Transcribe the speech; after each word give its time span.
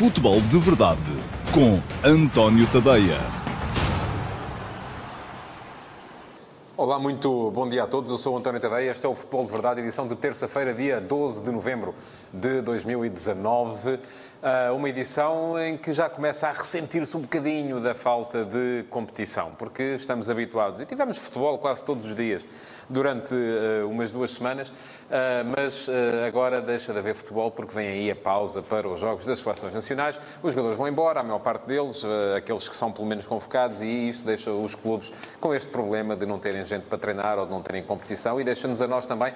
Futebol 0.00 0.40
de 0.40 0.58
Verdade 0.58 0.98
com 1.52 1.78
António 2.02 2.66
Tadeia. 2.68 3.18
Olá, 6.74 6.98
muito 6.98 7.50
bom 7.50 7.68
dia 7.68 7.82
a 7.82 7.86
todos. 7.86 8.10
Eu 8.10 8.16
sou 8.16 8.34
António 8.34 8.58
Tadeia. 8.58 8.92
Este 8.92 9.04
é 9.04 9.08
o 9.10 9.14
Futebol 9.14 9.44
de 9.44 9.52
Verdade, 9.52 9.82
edição 9.82 10.08
de 10.08 10.16
terça-feira, 10.16 10.72
dia 10.72 11.02
12 11.02 11.42
de 11.42 11.50
novembro 11.50 11.94
de 12.32 12.62
2019. 12.62 13.96
Uh, 13.96 14.74
uma 14.74 14.88
edição 14.88 15.62
em 15.62 15.76
que 15.76 15.92
já 15.92 16.08
começa 16.08 16.48
a 16.48 16.52
ressentir-se 16.52 17.14
um 17.14 17.20
bocadinho 17.20 17.78
da 17.78 17.94
falta 17.94 18.42
de 18.42 18.86
competição, 18.88 19.50
porque 19.58 19.82
estamos 19.96 20.30
habituados, 20.30 20.80
e 20.80 20.86
tivemos 20.86 21.18
futebol 21.18 21.58
quase 21.58 21.84
todos 21.84 22.06
os 22.06 22.14
dias 22.14 22.42
durante 22.88 23.34
uh, 23.34 23.86
umas 23.86 24.10
duas 24.10 24.30
semanas, 24.30 24.72
mas 25.46 25.88
uh, 25.88 25.92
agora 26.26 26.60
deixa 26.60 26.92
de 26.92 26.98
haver 26.98 27.14
futebol 27.14 27.50
porque 27.50 27.74
vem 27.74 27.88
aí 27.88 28.10
a 28.10 28.16
pausa 28.16 28.62
para 28.62 28.88
os 28.88 29.00
jogos 29.00 29.26
das 29.26 29.40
seleções 29.40 29.74
nacionais. 29.74 30.20
Os 30.42 30.52
jogadores 30.52 30.78
vão 30.78 30.86
embora, 30.86 31.20
a 31.20 31.22
maior 31.22 31.40
parte 31.40 31.66
deles, 31.66 32.04
uh, 32.04 32.36
aqueles 32.36 32.68
que 32.68 32.76
são 32.76 32.92
pelo 32.92 33.06
menos 33.06 33.26
convocados, 33.26 33.80
e 33.80 34.08
isso 34.08 34.24
deixa 34.24 34.52
os 34.52 34.74
clubes 34.74 35.10
com 35.40 35.52
este 35.52 35.70
problema 35.70 36.14
de 36.14 36.26
não 36.26 36.38
terem 36.38 36.64
gente 36.64 36.84
para 36.84 36.96
treinar 36.96 37.38
ou 37.38 37.44
de 37.44 37.50
não 37.50 37.60
terem 37.60 37.82
competição 37.82 38.40
e 38.40 38.44
deixa-nos 38.44 38.80
a 38.80 38.86
nós 38.86 39.06
também 39.06 39.32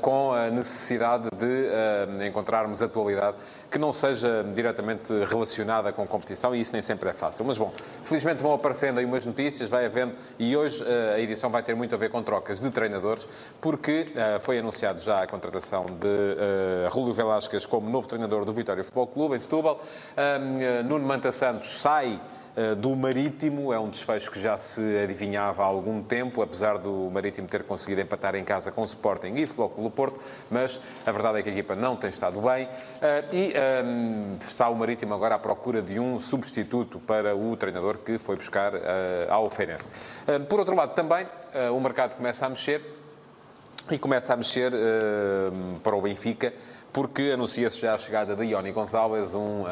com 0.00 0.32
a 0.32 0.50
necessidade 0.50 1.28
de 1.36 2.26
encontrarmos 2.26 2.80
atualidade 2.80 3.36
que 3.70 3.78
não 3.78 3.92
seja 3.92 4.44
diretamente 4.54 5.12
relacionada 5.24 5.92
com 5.92 6.06
competição 6.06 6.54
e 6.54 6.60
isso 6.60 6.72
nem 6.72 6.82
sempre 6.82 7.10
é 7.10 7.12
fácil. 7.12 7.44
Mas 7.44 7.58
bom, 7.58 7.72
felizmente 8.04 8.42
vão 8.42 8.52
aparecendo 8.52 8.98
aí 8.98 9.04
umas 9.04 9.26
notícias, 9.26 9.68
vai 9.68 9.86
havendo, 9.86 10.14
e 10.38 10.56
hoje 10.56 10.84
a 11.14 11.18
edição 11.18 11.50
vai 11.50 11.62
ter 11.62 11.74
muito 11.74 11.94
a 11.94 11.98
ver 11.98 12.10
com 12.10 12.22
trocas 12.22 12.60
de 12.60 12.70
treinadores, 12.70 13.28
porque 13.60 14.12
foi 14.40 14.58
anunciado 14.58 14.93
anunciado 14.94 15.02
já 15.02 15.22
a 15.22 15.26
contratação 15.26 15.86
de 15.86 16.06
uh, 16.06 16.88
Rúlio 16.90 17.12
Velasquez 17.12 17.66
como 17.66 17.90
novo 17.90 18.08
treinador 18.08 18.44
do 18.44 18.52
Vitória 18.52 18.82
Futebol 18.82 19.06
Clube, 19.06 19.36
em 19.36 19.40
Setúbal. 19.40 19.80
Uh, 20.16 20.84
Nuno 20.84 21.06
Manta 21.06 21.32
Santos 21.32 21.80
sai 21.80 22.20
uh, 22.56 22.74
do 22.76 22.94
Marítimo, 22.94 23.72
é 23.72 23.78
um 23.78 23.90
desfecho 23.90 24.30
que 24.30 24.40
já 24.40 24.56
se 24.56 24.80
adivinhava 25.02 25.62
há 25.62 25.66
algum 25.66 26.02
tempo, 26.02 26.42
apesar 26.42 26.78
do 26.78 27.10
Marítimo 27.12 27.48
ter 27.48 27.64
conseguido 27.64 28.00
empatar 28.00 28.34
em 28.34 28.44
casa 28.44 28.70
com 28.70 28.82
o 28.82 28.84
Sporting 28.84 29.34
e 29.34 29.46
Futebol 29.46 29.70
Clube 29.70 29.94
Porto, 29.94 30.20
mas 30.50 30.80
a 31.04 31.12
verdade 31.12 31.38
é 31.38 31.42
que 31.42 31.48
a 31.48 31.52
equipa 31.52 31.74
não 31.74 31.96
tem 31.96 32.10
estado 32.10 32.40
bem 32.40 32.68
e 33.32 33.54
um, 33.84 34.36
está 34.46 34.68
o 34.68 34.74
Marítimo 34.74 35.14
agora 35.14 35.34
à 35.34 35.38
procura 35.38 35.82
de 35.82 35.98
um 35.98 36.20
substituto 36.20 36.98
para 37.00 37.34
o 37.34 37.56
treinador 37.56 37.98
que 37.98 38.18
foi 38.18 38.36
buscar 38.36 38.72
ao 39.28 39.50
Feirense. 39.50 39.90
por 40.48 40.58
outro 40.58 40.74
lado, 40.74 40.94
também 40.94 41.26
o 41.72 41.80
mercado 41.80 42.16
começa 42.16 42.46
a 42.46 42.48
mexer 42.48 43.03
e 43.90 43.98
começa 43.98 44.32
a 44.32 44.36
mexer 44.36 44.72
uh, 44.72 45.80
para 45.80 45.94
o 45.94 46.00
Benfica, 46.00 46.54
porque 46.94 47.32
anuncia-se 47.34 47.80
já 47.80 47.92
a 47.92 47.98
chegada 47.98 48.36
de 48.36 48.44
Ioni 48.44 48.70
Gonçalves, 48.70 49.34
um 49.34 49.62
uh, 49.62 49.66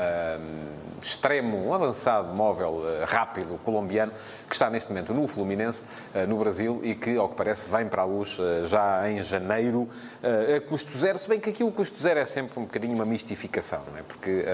extremo, 1.01 1.69
um 1.69 1.73
avançado 1.73 2.35
móvel 2.35 2.83
uh, 2.83 3.05
rápido 3.07 3.61
colombiano, 3.65 4.11
que 4.49 4.55
está 4.57 4.69
neste 4.69 4.89
momento 4.91 5.15
no 5.15 5.29
Fluminense, 5.29 5.85
uh, 6.17 6.27
no 6.27 6.37
Brasil, 6.37 6.81
e 6.83 6.97
que, 6.97 7.17
ao 7.17 7.29
que 7.29 7.37
parece, 7.37 7.71
vem 7.71 7.87
para 7.87 8.03
a 8.03 8.05
luz 8.05 8.37
já 8.65 9.09
em 9.09 9.21
janeiro, 9.21 9.89
a 10.57 10.61
custo 10.69 10.91
zero, 10.99 11.17
se 11.17 11.29
bem 11.29 11.39
que 11.39 11.51
aqui 11.51 11.63
o 11.63 11.71
custo 11.71 12.03
zero 12.03 12.19
é 12.19 12.25
sempre 12.25 12.59
um 12.59 12.65
bocadinho 12.65 12.95
uma 12.95 13.05
mistificação, 13.05 13.83
não 13.89 13.99
é? 13.99 14.03
Porque 14.03 14.45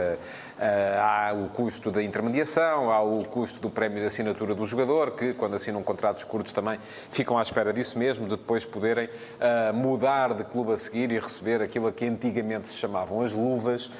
há 1.00 1.32
o 1.32 1.48
custo 1.48 1.90
da 1.90 2.02
intermediação, 2.02 2.90
há 2.90 3.00
o 3.00 3.24
custo 3.24 3.60
do 3.60 3.70
prémio 3.70 4.00
de 4.00 4.06
assinatura 4.06 4.54
do 4.54 4.66
jogador, 4.66 5.12
que, 5.12 5.32
quando 5.32 5.54
assinam 5.54 5.82
contratos 5.82 6.24
curtos, 6.24 6.52
também 6.52 6.78
ficam 7.10 7.38
à 7.38 7.42
espera 7.42 7.72
disso 7.72 7.98
mesmo, 7.98 8.26
de 8.26 8.36
depois 8.36 8.64
poderem 8.64 9.08
mudar 9.74 10.34
de 10.34 10.44
clube 10.44 10.72
a 10.72 10.78
seguir 10.78 11.12
e 11.12 11.18
receber 11.18 11.62
aquilo 11.62 11.86
a 11.86 11.92
que 11.92 12.04
antigamente 12.04 12.57
se 12.66 12.76
chamavam 12.76 13.22
as 13.22 13.32
luvas 13.32 13.90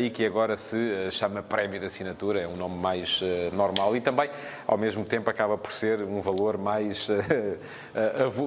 e 0.00 0.08
que 0.10 0.24
agora 0.24 0.56
se 0.56 1.10
chama 1.10 1.42
prémio 1.42 1.78
de 1.78 1.86
assinatura, 1.86 2.40
é 2.40 2.48
um 2.48 2.56
nome 2.56 2.76
mais 2.76 3.20
normal 3.52 3.96
e 3.96 4.00
também, 4.00 4.30
ao 4.66 4.78
mesmo 4.78 5.04
tempo, 5.04 5.28
acaba 5.28 5.58
por 5.58 5.72
ser 5.72 6.02
um 6.02 6.20
valor 6.20 6.56
mais, 6.56 7.08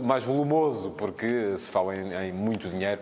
mais 0.04 0.24
volumoso, 0.24 0.92
porque 0.92 1.56
se 1.58 1.70
fala 1.70 1.96
em, 1.96 2.14
em 2.14 2.32
muito 2.32 2.70
dinheiro 2.70 3.02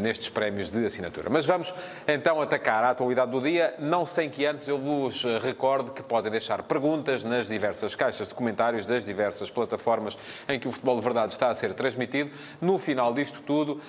nestes 0.00 0.28
prémios 0.28 0.70
de 0.70 0.84
assinatura. 0.84 1.30
Mas 1.30 1.46
vamos 1.46 1.72
então 2.06 2.40
atacar 2.40 2.84
a 2.84 2.90
atualidade 2.90 3.30
do 3.30 3.40
dia 3.40 3.74
não 3.78 4.06
sem 4.06 4.28
que 4.28 4.46
antes 4.46 4.66
eu 4.66 4.78
vos 4.78 5.24
recorde 5.42 5.90
que 5.92 6.02
podem 6.02 6.30
deixar 6.30 6.62
perguntas 6.62 7.24
nas 7.24 7.48
diversas 7.48 7.94
caixas 7.94 8.28
de 8.28 8.34
comentários 8.34 8.86
das 8.86 9.04
diversas 9.04 9.50
plataformas 9.50 10.16
em 10.48 10.58
que 10.58 10.66
o 10.66 10.72
Futebol 10.72 10.96
de 10.96 11.02
Verdade 11.02 11.32
está 11.32 11.50
a 11.50 11.54
ser 11.54 11.72
transmitido. 11.72 12.30
No 12.60 12.78
final 12.78 13.12
disto 13.12 13.40
tudo, 13.42 13.80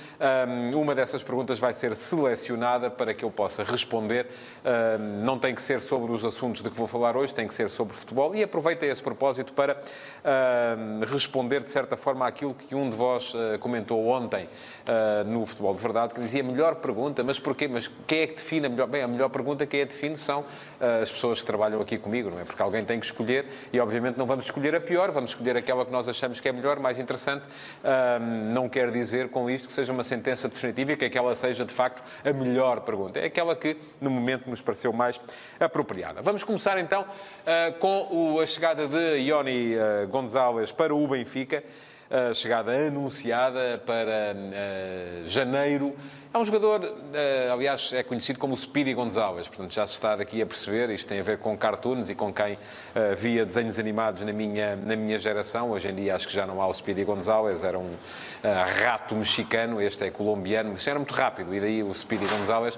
hum, 0.47 0.81
uma 0.81 0.93
dessas 0.93 1.23
perguntas 1.23 1.59
vai 1.59 1.73
ser 1.73 1.94
selecionada 1.95 2.89
para 2.89 3.13
que 3.13 3.23
eu 3.23 3.31
possa 3.31 3.63
responder. 3.63 4.27
Não 5.23 5.37
tem 5.37 5.53
que 5.53 5.61
ser 5.61 5.79
sobre 5.81 6.11
os 6.11 6.25
assuntos 6.25 6.61
de 6.61 6.69
que 6.69 6.77
vou 6.77 6.87
falar 6.87 7.15
hoje, 7.15 7.33
tem 7.33 7.47
que 7.47 7.53
ser 7.53 7.69
sobre 7.69 7.95
futebol. 7.95 8.35
E 8.35 8.43
aproveitei 8.43 8.89
esse 8.89 9.01
propósito 9.01 9.53
para 9.53 9.81
responder, 11.11 11.61
de 11.61 11.69
certa 11.69 11.95
forma, 11.95 12.27
àquilo 12.27 12.53
que 12.53 12.75
um 12.75 12.89
de 12.89 12.95
vós 12.95 13.33
uh, 13.33 13.59
comentou 13.59 14.07
ontem 14.07 14.45
uh, 14.45 15.23
no 15.29 15.45
Futebol 15.45 15.73
de 15.75 15.81
Verdade, 15.81 16.13
que 16.13 16.21
dizia 16.21 16.43
melhor 16.43 16.75
pergunta, 16.75 17.23
mas 17.23 17.39
porquê? 17.39 17.67
Mas 17.67 17.89
quem 18.07 18.21
é 18.21 18.27
que 18.27 18.35
define 18.35 18.67
a 18.67 18.69
melhor... 18.69 18.87
Bem, 18.87 19.03
a 19.03 19.07
melhor 19.07 19.29
pergunta, 19.29 19.65
quem 19.65 19.81
é 19.81 19.85
define 19.85 20.17
são 20.17 20.41
uh, 20.41 21.01
as 21.01 21.11
pessoas 21.11 21.39
que 21.39 21.45
trabalham 21.45 21.81
aqui 21.81 21.97
comigo, 21.97 22.29
não 22.29 22.39
é? 22.39 22.43
Porque 22.43 22.61
alguém 22.61 22.83
tem 22.83 22.99
que 22.99 23.05
escolher 23.05 23.45
e, 23.71 23.79
obviamente, 23.79 24.17
não 24.17 24.25
vamos 24.25 24.45
escolher 24.45 24.75
a 24.75 24.81
pior, 24.81 25.11
vamos 25.11 25.31
escolher 25.31 25.57
aquela 25.57 25.85
que 25.85 25.91
nós 25.91 26.09
achamos 26.09 26.39
que 26.39 26.49
é 26.49 26.51
melhor, 26.51 26.79
mais 26.79 26.97
interessante. 26.99 27.45
não 28.53 28.67
quer 28.67 28.91
dizer 28.91 29.29
com 29.29 29.49
isto 29.49 29.67
que 29.67 29.73
seja 29.73 29.91
uma 29.91 30.03
sentença 30.03 30.47
definitiva 30.47 30.93
e 30.93 30.97
que 30.97 31.05
aquela 31.05 31.35
seja, 31.35 31.65
de 31.65 31.73
facto, 31.73 31.84
a 32.23 32.33
melhor 32.33 32.81
pergunta. 32.81 33.19
É 33.19 33.25
aquela 33.25 33.55
que, 33.55 33.77
no 33.99 34.09
momento, 34.09 34.49
nos 34.49 34.61
pareceu 34.61 34.93
mais 34.93 35.19
apropriada. 35.59 36.21
Vamos 36.21 36.43
começar, 36.43 36.77
então, 36.79 37.01
uh, 37.03 37.79
com 37.79 38.39
a 38.39 38.45
chegada 38.45 38.87
de 38.87 39.17
Ioni 39.19 39.75
uh, 39.75 40.07
Gonzalez 40.07 40.71
para 40.71 40.93
o 40.93 41.07
Benfica 41.07 41.63
a 42.09 42.33
chegada 42.33 42.71
anunciada 42.71 43.81
para 43.85 44.35
janeiro. 45.25 45.95
É 46.35 46.37
um 46.37 46.43
jogador, 46.43 46.81
uh, 46.81 47.53
aliás, 47.53 47.93
é 47.93 48.03
conhecido 48.03 48.37
como 48.39 48.55
o 48.55 48.57
Speedy 48.57 48.93
Gonzalez, 48.93 49.47
portanto 49.47 49.71
já 49.71 49.87
se 49.87 49.93
está 49.93 50.17
daqui 50.17 50.41
a 50.41 50.45
perceber, 50.45 50.89
isto 50.89 51.07
tem 51.07 51.21
a 51.21 51.23
ver 51.23 51.37
com 51.37 51.57
cartoons 51.57 52.09
e 52.09 52.13
com 52.13 52.33
quem 52.33 52.55
uh, 52.55 53.15
via 53.15 53.45
desenhos 53.45 53.79
animados 53.79 54.21
na 54.21 54.33
minha, 54.33 54.75
na 54.75 54.97
minha 54.97 55.17
geração. 55.17 55.71
Hoje 55.71 55.87
em 55.87 55.95
dia 55.95 56.13
acho 56.13 56.27
que 56.27 56.33
já 56.33 56.45
não 56.45 56.61
há 56.61 56.67
o 56.67 56.73
Speedy 56.73 57.05
Gonzalez, 57.05 57.63
era 57.63 57.79
um 57.79 57.89
rato 58.83 59.15
mexicano, 59.15 59.81
este 59.81 60.03
é 60.03 60.11
colombiano, 60.11 60.71
mas 60.73 60.85
era 60.85 60.99
muito 60.99 61.13
rápido, 61.13 61.55
e 61.55 61.59
daí 61.61 61.81
o 61.81 61.95
Speedy 61.95 62.25
Gonzalez 62.27 62.77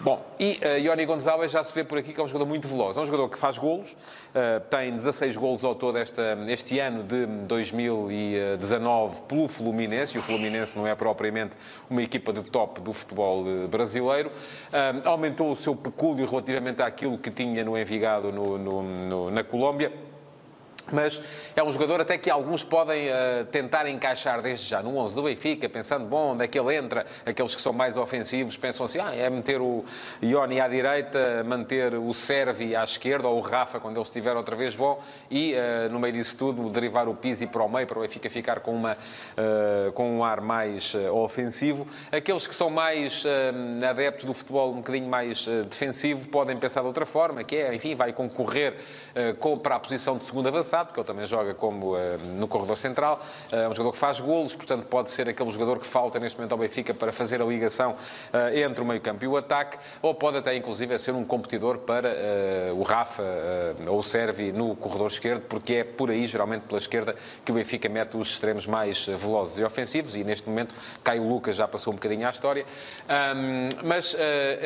Bom, 0.00 0.24
e 0.38 0.60
uh, 0.62 0.78
Ioni 0.78 1.04
Gonzalez 1.04 1.50
já 1.50 1.64
se 1.64 1.74
vê 1.74 1.82
por 1.82 1.98
aqui 1.98 2.12
que 2.12 2.20
é 2.20 2.22
um 2.22 2.28
jogador 2.28 2.46
muito 2.46 2.68
veloz. 2.68 2.96
É 2.96 3.00
um 3.00 3.04
jogador 3.04 3.28
que 3.28 3.36
faz 3.36 3.58
golos, 3.58 3.90
uh, 3.90 4.60
tem 4.70 4.92
16 4.92 5.36
golos 5.36 5.64
ao 5.64 5.74
todo 5.74 5.98
esta, 5.98 6.38
este 6.46 6.78
ano 6.78 7.02
de 7.02 7.26
2019 7.26 9.22
pelo 9.22 9.48
Fluminense, 9.48 10.16
e 10.16 10.20
o 10.20 10.22
Fluminense 10.22 10.78
não 10.78 10.86
é 10.86 10.94
propriamente 10.94 11.56
uma 11.90 12.00
equipa 12.00 12.32
de 12.32 12.44
top 12.44 12.80
do 12.80 12.92
futebol 12.98 13.44
eh, 13.46 13.66
brasileiro. 13.66 14.30
Aumentou 15.04 15.52
o 15.52 15.56
seu 15.56 15.74
pecúlio 15.74 16.26
relativamente 16.26 16.82
àquilo 16.82 17.18
que 17.18 17.30
tinha 17.30 17.64
no 17.64 17.76
Envigado 17.76 18.30
no, 18.30 18.58
no, 18.58 18.82
no, 18.82 19.30
na 19.30 19.42
Colômbia 19.42 19.90
mas 20.94 21.20
é 21.56 21.62
um 21.62 21.72
jogador 21.72 22.00
até 22.00 22.16
que 22.16 22.30
alguns 22.30 22.62
podem 22.62 23.08
uh, 23.08 23.44
tentar 23.50 23.88
encaixar 23.88 24.40
desde 24.40 24.66
já 24.66 24.82
no 24.82 24.96
11 24.96 25.14
do 25.14 25.22
Benfica, 25.22 25.68
pensando, 25.68 26.06
bom, 26.06 26.32
onde 26.32 26.44
é 26.44 26.48
que 26.48 26.58
ele 26.58 26.74
entra? 26.74 27.04
Aqueles 27.26 27.54
que 27.54 27.60
são 27.60 27.72
mais 27.72 27.96
ofensivos 27.96 28.56
pensam 28.56 28.86
assim, 28.86 28.98
ah, 29.00 29.14
é 29.14 29.28
meter 29.28 29.60
o 29.60 29.84
Ioni 30.22 30.60
à 30.60 30.68
direita, 30.68 31.42
manter 31.44 31.94
o 31.94 32.14
Servi 32.14 32.76
à 32.76 32.84
esquerda, 32.84 33.28
ou 33.28 33.38
o 33.38 33.40
Rafa, 33.40 33.80
quando 33.80 33.96
ele 33.96 34.04
estiver 34.04 34.36
outra 34.36 34.54
vez 34.54 34.74
bom, 34.74 35.02
e 35.30 35.54
uh, 35.54 35.90
no 35.90 35.98
meio 35.98 36.12
disso 36.12 36.36
tudo, 36.36 36.68
derivar 36.70 37.08
o 37.08 37.14
Pizzi 37.14 37.46
para 37.46 37.64
o 37.64 37.68
meio, 37.68 37.86
para 37.86 37.98
o 37.98 38.02
Benfica 38.02 38.30
ficar 38.30 38.60
com, 38.60 38.74
uma, 38.74 38.92
uh, 38.92 39.92
com 39.92 40.18
um 40.18 40.24
ar 40.24 40.40
mais 40.40 40.94
ofensivo. 41.12 41.86
Aqueles 42.12 42.46
que 42.46 42.54
são 42.54 42.70
mais 42.70 43.24
adeptos 43.88 44.24
do 44.24 44.34
futebol 44.34 44.70
um 44.72 44.76
bocadinho 44.76 45.08
mais 45.08 45.44
defensivo 45.68 46.28
podem 46.28 46.56
pensar 46.56 46.80
de 46.80 46.86
outra 46.86 47.04
forma, 47.04 47.42
que 47.42 47.56
é, 47.56 47.74
enfim, 47.74 47.94
vai 47.94 48.12
concorrer 48.12 48.74
com, 49.40 49.58
para 49.58 49.76
a 49.76 49.80
posição 49.80 50.16
de 50.16 50.24
segundo 50.24 50.46
avançado, 50.48 50.77
porque 50.84 51.00
ele 51.00 51.06
também 51.06 51.26
joga 51.26 51.54
como 51.54 51.94
uh, 51.94 52.18
no 52.34 52.48
corredor 52.48 52.76
central. 52.76 53.22
Uh, 53.52 53.56
é 53.56 53.68
um 53.68 53.74
jogador 53.74 53.92
que 53.92 53.98
faz 53.98 54.20
golos, 54.20 54.54
portanto 54.54 54.86
pode 54.86 55.10
ser 55.10 55.28
aquele 55.28 55.50
jogador 55.50 55.78
que 55.78 55.86
falta 55.86 56.18
neste 56.18 56.38
momento 56.38 56.52
ao 56.52 56.58
Benfica 56.58 56.94
para 56.94 57.12
fazer 57.12 57.40
a 57.40 57.44
ligação 57.44 57.92
uh, 57.92 58.56
entre 58.56 58.82
o 58.82 58.84
meio-campo 58.84 59.24
e 59.24 59.28
o 59.28 59.36
ataque, 59.36 59.78
ou 60.02 60.14
pode 60.14 60.38
até 60.38 60.54
inclusive 60.56 60.98
ser 60.98 61.12
um 61.12 61.24
competidor 61.24 61.78
para 61.78 62.08
o 62.74 62.82
Rafa 62.82 63.22
ou 63.86 63.98
o 63.98 64.02
Servi 64.02 64.52
no 64.52 64.74
corredor 64.76 65.08
esquerdo, 65.08 65.42
porque 65.42 65.74
é 65.74 65.84
por 65.84 66.10
aí, 66.10 66.26
geralmente 66.26 66.62
pela 66.62 66.78
esquerda, 66.78 67.14
que 67.44 67.52
o 67.52 67.54
Benfica 67.54 67.88
mete 67.88 68.16
os 68.16 68.28
extremos 68.28 68.66
mais 68.66 69.06
velozes 69.06 69.58
e 69.58 69.64
ofensivos, 69.64 70.16
e 70.16 70.24
neste 70.24 70.48
momento 70.48 70.74
Caio 71.02 71.26
Lucas 71.28 71.56
já 71.56 71.68
passou 71.68 71.92
um 71.92 71.96
bocadinho 71.96 72.26
à 72.26 72.30
história. 72.30 72.64
Mas 73.84 74.16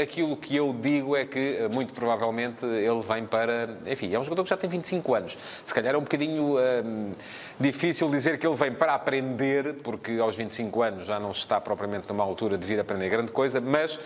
aquilo 0.00 0.37
que 0.37 0.56
eu 0.56 0.75
digo 0.81 1.17
é 1.17 1.25
que, 1.25 1.69
muito 1.73 1.93
provavelmente, 1.93 2.65
ele 2.65 3.03
vem 3.03 3.26
para... 3.26 3.76
Enfim, 3.87 4.15
é 4.15 4.19
um 4.19 4.25
jogador 4.25 4.44
que 4.44 4.50
já 4.50 4.56
tem 4.56 4.70
25 4.70 5.15
anos. 5.15 5.38
Se 5.65 5.75
calhar 5.75 5.91
era 5.91 5.99
um 6.02 6.04
bocadinho 6.04 6.58
um, 6.58 7.12
difícil 7.58 8.10
dizer 8.10 8.38
que 8.38 8.46
ele 8.46 8.56
vem 8.56 8.72
para 8.72 8.94
aprender, 8.94 9.75
porque 9.82 10.19
aos 10.19 10.37
25 10.37 10.82
anos 10.82 11.06
já 11.06 11.19
não 11.19 11.31
está 11.31 11.60
propriamente 11.60 12.08
numa 12.08 12.25
altura 12.25 12.58
de 12.58 12.66
vir 12.66 12.78
aprender 12.81 13.08
grande 13.08 13.31
coisa, 13.31 13.60
mas 13.60 13.94
uh, 13.94 14.00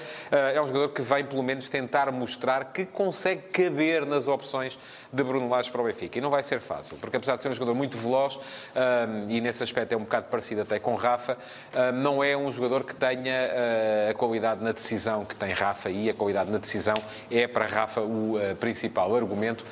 é 0.54 0.60
um 0.60 0.66
jogador 0.66 0.90
que 0.90 1.02
vem, 1.02 1.25
pelo 1.25 1.43
menos, 1.43 1.69
tentar 1.69 2.12
mostrar 2.12 2.66
que 2.66 2.84
consegue 2.84 3.43
caber 3.43 4.04
nas 4.04 4.28
opções 4.28 4.78
de 5.12 5.22
Bruno 5.22 5.48
Lage 5.48 5.70
para 5.70 5.81
o 5.81 5.84
Benfica. 5.84 6.19
E 6.19 6.20
não 6.20 6.31
vai 6.31 6.43
ser 6.43 6.60
fácil, 6.60 6.96
porque 6.98 7.16
apesar 7.16 7.37
de 7.37 7.43
ser 7.43 7.48
um 7.48 7.54
jogador 7.54 7.75
muito 7.75 7.96
veloz, 7.96 8.37
um, 8.37 9.31
e 9.31 9.40
nesse 9.40 9.62
aspecto 9.62 9.92
é 9.92 9.96
um 9.96 10.00
bocado 10.00 10.26
parecido 10.26 10.60
até 10.60 10.78
com 10.78 10.94
Rafa, 10.94 11.38
um, 11.75 11.92
não 11.92 12.22
é 12.22 12.37
um 12.37 12.52
jogador 12.52 12.84
que 12.84 12.94
tenha 12.94 13.49
uh, 13.49 14.10
a 14.10 14.14
qualidade 14.14 14.62
na 14.62 14.72
decisão 14.72 15.25
que 15.25 15.34
tem 15.34 15.52
Rafa, 15.52 15.88
e 15.88 16.10
a 16.10 16.14
qualidade 16.14 16.50
na 16.50 16.58
decisão 16.58 16.96
é 17.31 17.46
para 17.46 17.66
Rafa 17.66 18.02
o 18.02 18.37
uh, 18.37 18.56
principal 18.56 19.14
argumento, 19.16 19.64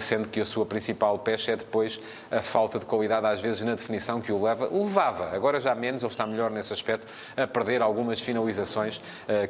sendo 0.00 0.28
que 0.28 0.40
a 0.40 0.44
sua 0.44 0.64
principal 0.64 1.18
pecha 1.18 1.52
é 1.52 1.56
depois 1.66 2.00
a 2.30 2.40
falta 2.40 2.78
de 2.78 2.86
qualidade, 2.86 3.26
às 3.26 3.40
vezes, 3.40 3.62
na 3.64 3.74
definição 3.74 4.20
que 4.20 4.32
o 4.32 4.42
leva. 4.42 4.68
Levava, 4.72 5.34
agora 5.34 5.60
já 5.60 5.74
menos, 5.74 6.02
ele 6.02 6.10
está 6.10 6.26
melhor 6.26 6.50
nesse 6.50 6.72
aspecto, 6.72 7.06
a 7.36 7.46
perder 7.46 7.82
algumas 7.82 8.20
finalizações 8.20 9.00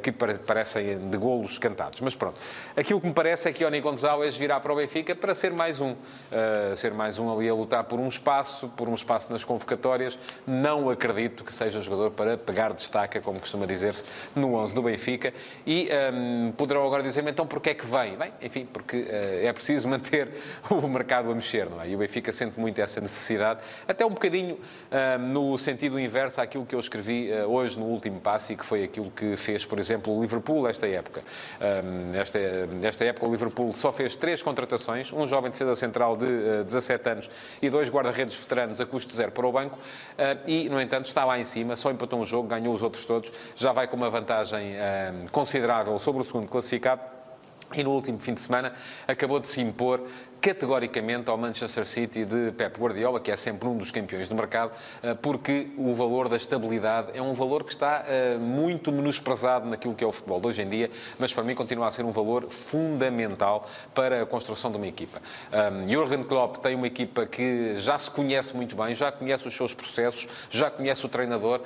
que 0.02 0.10
parecem 0.12 1.10
de 1.10 1.16
golos 1.16 1.58
cantados. 1.58 2.00
Mas 2.00 2.14
pronto, 2.14 2.40
aquilo 2.76 3.00
que 3.00 3.06
me 3.06 3.12
parece 3.12 3.48
é 3.48 3.52
que 3.52 3.64
Oni 3.64 3.80
Gonzalez 3.80 4.36
virá 4.36 4.58
para 4.58 4.72
o 4.72 4.76
Benfica 4.76 5.14
para 5.14 5.34
ser 5.34 5.52
mais 5.52 5.80
um. 5.80 5.94
ser 6.74 6.92
mais 6.92 7.18
um 7.18 7.32
ali 7.32 7.48
a 7.48 7.54
lutar 7.54 7.84
por 7.84 8.00
um 8.00 8.08
espaço, 8.08 8.68
por 8.68 8.88
um 8.88 8.94
espaço 8.94 9.30
nas 9.30 9.44
convocatórias. 9.44 10.18
Não 10.46 10.88
acredito 10.90 11.44
que 11.44 11.54
seja 11.54 11.78
um 11.78 11.82
jogador 11.82 12.10
para 12.10 12.36
pegar 12.36 12.72
destaca, 12.72 13.20
como 13.20 13.38
costuma 13.40 13.66
dizer-se, 13.66 14.04
no 14.34 14.54
11 14.54 14.74
do 14.74 14.82
Benfica. 14.82 15.32
E 15.66 15.88
um, 16.12 16.52
poderão 16.52 16.86
agora 16.86 17.02
dizer-me, 17.02 17.30
então, 17.30 17.46
porquê 17.46 17.70
é 17.70 17.74
que 17.74 17.86
vem? 17.86 18.16
Bem, 18.16 18.32
enfim, 18.40 18.66
porque 18.66 18.96
uh, 18.96 19.46
é 19.46 19.52
preciso 19.52 19.88
manter 19.88 20.28
o 20.70 20.88
mercado 20.88 21.30
a 21.30 21.34
mexer, 21.34 21.68
não 21.68 21.80
é? 21.80 21.88
E 21.88 21.94
o 21.94 21.98
Benfica 22.06 22.32
sente 22.32 22.58
muito 22.58 22.80
essa 22.80 23.00
necessidade, 23.00 23.60
até 23.86 24.06
um 24.06 24.10
bocadinho 24.10 24.54
uh, 24.54 25.18
no 25.18 25.58
sentido 25.58 25.98
inverso 25.98 26.40
àquilo 26.40 26.64
que 26.64 26.74
eu 26.74 26.80
escrevi 26.80 27.30
uh, 27.32 27.50
hoje 27.50 27.78
no 27.78 27.86
último 27.86 28.20
passo 28.20 28.52
e 28.52 28.56
que 28.56 28.64
foi 28.64 28.84
aquilo 28.84 29.10
que 29.10 29.36
fez, 29.36 29.64
por 29.64 29.78
exemplo, 29.78 30.16
o 30.16 30.20
Liverpool 30.20 30.68
esta 30.68 30.86
época. 30.86 31.22
Um, 31.60 32.14
esta, 32.14 32.38
esta 32.82 33.04
época 33.04 33.26
o 33.26 33.30
Liverpool 33.30 33.72
só 33.72 33.92
fez 33.92 34.14
três 34.14 34.40
contratações, 34.40 35.12
um 35.12 35.26
jovem 35.26 35.50
defesa 35.50 35.74
central 35.74 36.16
de 36.16 36.24
uh, 36.24 36.64
17 36.64 37.08
anos 37.08 37.30
e 37.60 37.68
dois 37.68 37.88
guarda-redes 37.90 38.36
veteranos 38.36 38.80
a 38.80 38.86
custo 38.86 39.14
zero 39.14 39.32
para 39.32 39.46
o 39.46 39.52
banco 39.52 39.78
e, 40.46 40.68
no 40.68 40.80
entanto, 40.80 41.06
está 41.06 41.24
lá 41.24 41.38
em 41.38 41.44
cima, 41.44 41.76
só 41.76 41.90
empatou 41.90 42.20
um 42.20 42.24
jogo, 42.24 42.48
ganhou 42.48 42.74
os 42.74 42.82
outros 42.82 43.04
todos, 43.04 43.32
já 43.56 43.72
vai 43.72 43.88
com 43.88 43.96
uma 43.96 44.08
vantagem 44.08 44.76
considerável 45.32 45.98
sobre 45.98 46.22
o 46.22 46.24
segundo 46.24 46.48
classificado. 46.48 47.02
E 47.74 47.82
no 47.82 47.90
último 47.90 48.18
fim 48.18 48.34
de 48.34 48.40
semana 48.40 48.74
acabou 49.08 49.40
de 49.40 49.48
se 49.48 49.60
impor 49.60 50.06
categoricamente 50.46 51.28
ao 51.28 51.36
Manchester 51.36 51.84
City 51.84 52.24
de 52.24 52.52
Pep 52.52 52.78
Guardiola, 52.78 53.18
que 53.18 53.32
é 53.32 53.36
sempre 53.36 53.68
um 53.68 53.76
dos 53.76 53.90
campeões 53.90 54.28
do 54.28 54.34
mercado, 54.36 54.70
eh, 55.02 55.12
porque 55.12 55.72
o 55.76 55.92
valor 55.92 56.28
da 56.28 56.36
estabilidade 56.36 57.10
é 57.18 57.20
um 57.20 57.32
valor 57.32 57.64
que 57.64 57.72
está 57.72 58.04
eh, 58.06 58.36
muito 58.38 58.92
menosprezado 58.92 59.68
naquilo 59.68 59.92
que 59.92 60.04
é 60.04 60.06
o 60.06 60.12
futebol 60.12 60.40
de 60.40 60.46
hoje 60.46 60.62
em 60.62 60.68
dia, 60.68 60.88
mas 61.18 61.32
para 61.32 61.42
mim 61.42 61.56
continua 61.56 61.88
a 61.88 61.90
ser 61.90 62.04
um 62.04 62.12
valor 62.12 62.48
fundamental 62.48 63.68
para 63.92 64.22
a 64.22 64.26
construção 64.26 64.70
de 64.70 64.76
uma 64.76 64.86
equipa. 64.86 65.20
Um, 65.52 65.90
Jurgen 65.90 66.22
Klopp 66.22 66.58
tem 66.58 66.76
uma 66.76 66.86
equipa 66.86 67.26
que 67.26 67.80
já 67.80 67.98
se 67.98 68.08
conhece 68.08 68.54
muito 68.54 68.76
bem, 68.76 68.94
já 68.94 69.10
conhece 69.10 69.48
os 69.48 69.56
seus 69.56 69.74
processos, 69.74 70.28
já 70.48 70.70
conhece 70.70 71.04
o 71.04 71.08
treinador. 71.08 71.60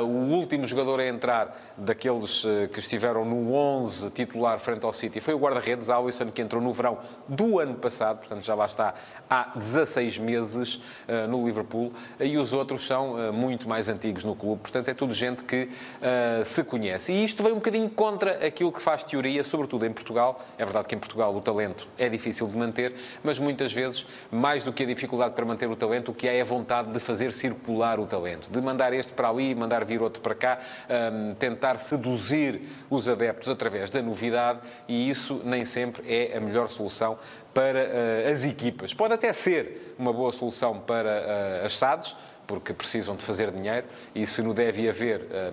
O 0.00 0.32
último 0.32 0.66
jogador 0.66 1.00
a 1.00 1.06
entrar 1.06 1.74
daqueles 1.76 2.44
que 2.72 2.78
estiveram 2.78 3.24
no 3.24 3.52
11 3.52 4.10
titular 4.10 4.58
frente 4.58 4.84
ao 4.84 4.92
City 4.92 5.20
foi 5.20 5.34
o 5.34 5.38
guarda-redes 5.38 5.90
Alisson, 5.90 6.30
que 6.30 6.42
entrou 6.42 6.62
no 6.62 6.72
verão 6.72 6.98
do 7.28 7.58
ano 7.58 7.74
passado 7.74 8.11
portanto 8.18 8.44
já 8.44 8.54
lá 8.54 8.66
está 8.66 8.94
há 9.28 9.50
16 9.54 10.18
meses 10.18 10.74
uh, 10.74 11.28
no 11.28 11.46
Liverpool, 11.46 11.92
e 12.20 12.36
os 12.36 12.52
outros 12.52 12.86
são 12.86 13.14
uh, 13.14 13.32
muito 13.32 13.68
mais 13.68 13.88
antigos 13.88 14.24
no 14.24 14.34
clube, 14.34 14.62
portanto 14.62 14.88
é 14.88 14.94
tudo 14.94 15.14
gente 15.14 15.44
que 15.44 15.64
uh, 15.64 16.44
se 16.44 16.62
conhece. 16.64 17.12
E 17.12 17.24
isto 17.24 17.42
vem 17.42 17.52
um 17.52 17.56
bocadinho 17.56 17.88
contra 17.90 18.46
aquilo 18.46 18.72
que 18.72 18.80
faz 18.80 19.04
teoria, 19.04 19.44
sobretudo 19.44 19.86
em 19.86 19.92
Portugal. 19.92 20.42
É 20.58 20.64
verdade 20.64 20.88
que 20.88 20.94
em 20.94 20.98
Portugal 20.98 21.34
o 21.34 21.40
talento 21.40 21.86
é 21.98 22.08
difícil 22.08 22.46
de 22.46 22.56
manter, 22.56 22.94
mas 23.22 23.38
muitas 23.38 23.72
vezes, 23.72 24.06
mais 24.30 24.64
do 24.64 24.72
que 24.72 24.82
a 24.82 24.86
dificuldade 24.86 25.34
para 25.34 25.44
manter 25.44 25.68
o 25.68 25.76
talento, 25.76 26.10
o 26.10 26.14
que 26.14 26.28
há 26.28 26.32
é 26.32 26.40
a 26.40 26.44
vontade 26.44 26.92
de 26.92 27.00
fazer 27.00 27.32
circular 27.32 27.98
o 27.98 28.06
talento, 28.06 28.50
de 28.50 28.60
mandar 28.60 28.92
este 28.92 29.12
para 29.12 29.28
ali, 29.28 29.54
mandar 29.54 29.84
vir 29.84 30.02
outro 30.02 30.20
para 30.20 30.34
cá, 30.34 30.58
um, 30.88 30.92
ehm, 30.92 31.34
tentar 31.34 31.76
seduzir 31.78 32.62
os 32.90 33.08
adeptos 33.08 33.48
através 33.48 33.90
da 33.90 34.02
novidade, 34.02 34.60
e 34.88 35.08
isso 35.08 35.40
nem 35.44 35.64
sempre 35.64 36.02
é 36.06 36.36
a 36.36 36.40
melhor 36.40 36.68
solução 36.68 37.18
para 37.54 37.84
uh, 37.84 38.32
as 38.32 38.44
equipas. 38.44 38.94
Pode 38.94 39.14
até 39.14 39.32
ser 39.32 39.94
uma 39.98 40.12
boa 40.12 40.32
solução 40.32 40.80
para 40.80 41.62
uh, 41.62 41.66
as 41.66 41.76
SADs, 41.76 42.14
porque 42.46 42.72
precisam 42.72 43.14
de 43.16 43.22
fazer 43.22 43.50
dinheiro, 43.50 43.86
e 44.14 44.26
se 44.26 44.42
não 44.42 44.52
deve 44.52 44.88
haver 44.88 45.26
eh, 45.30 45.52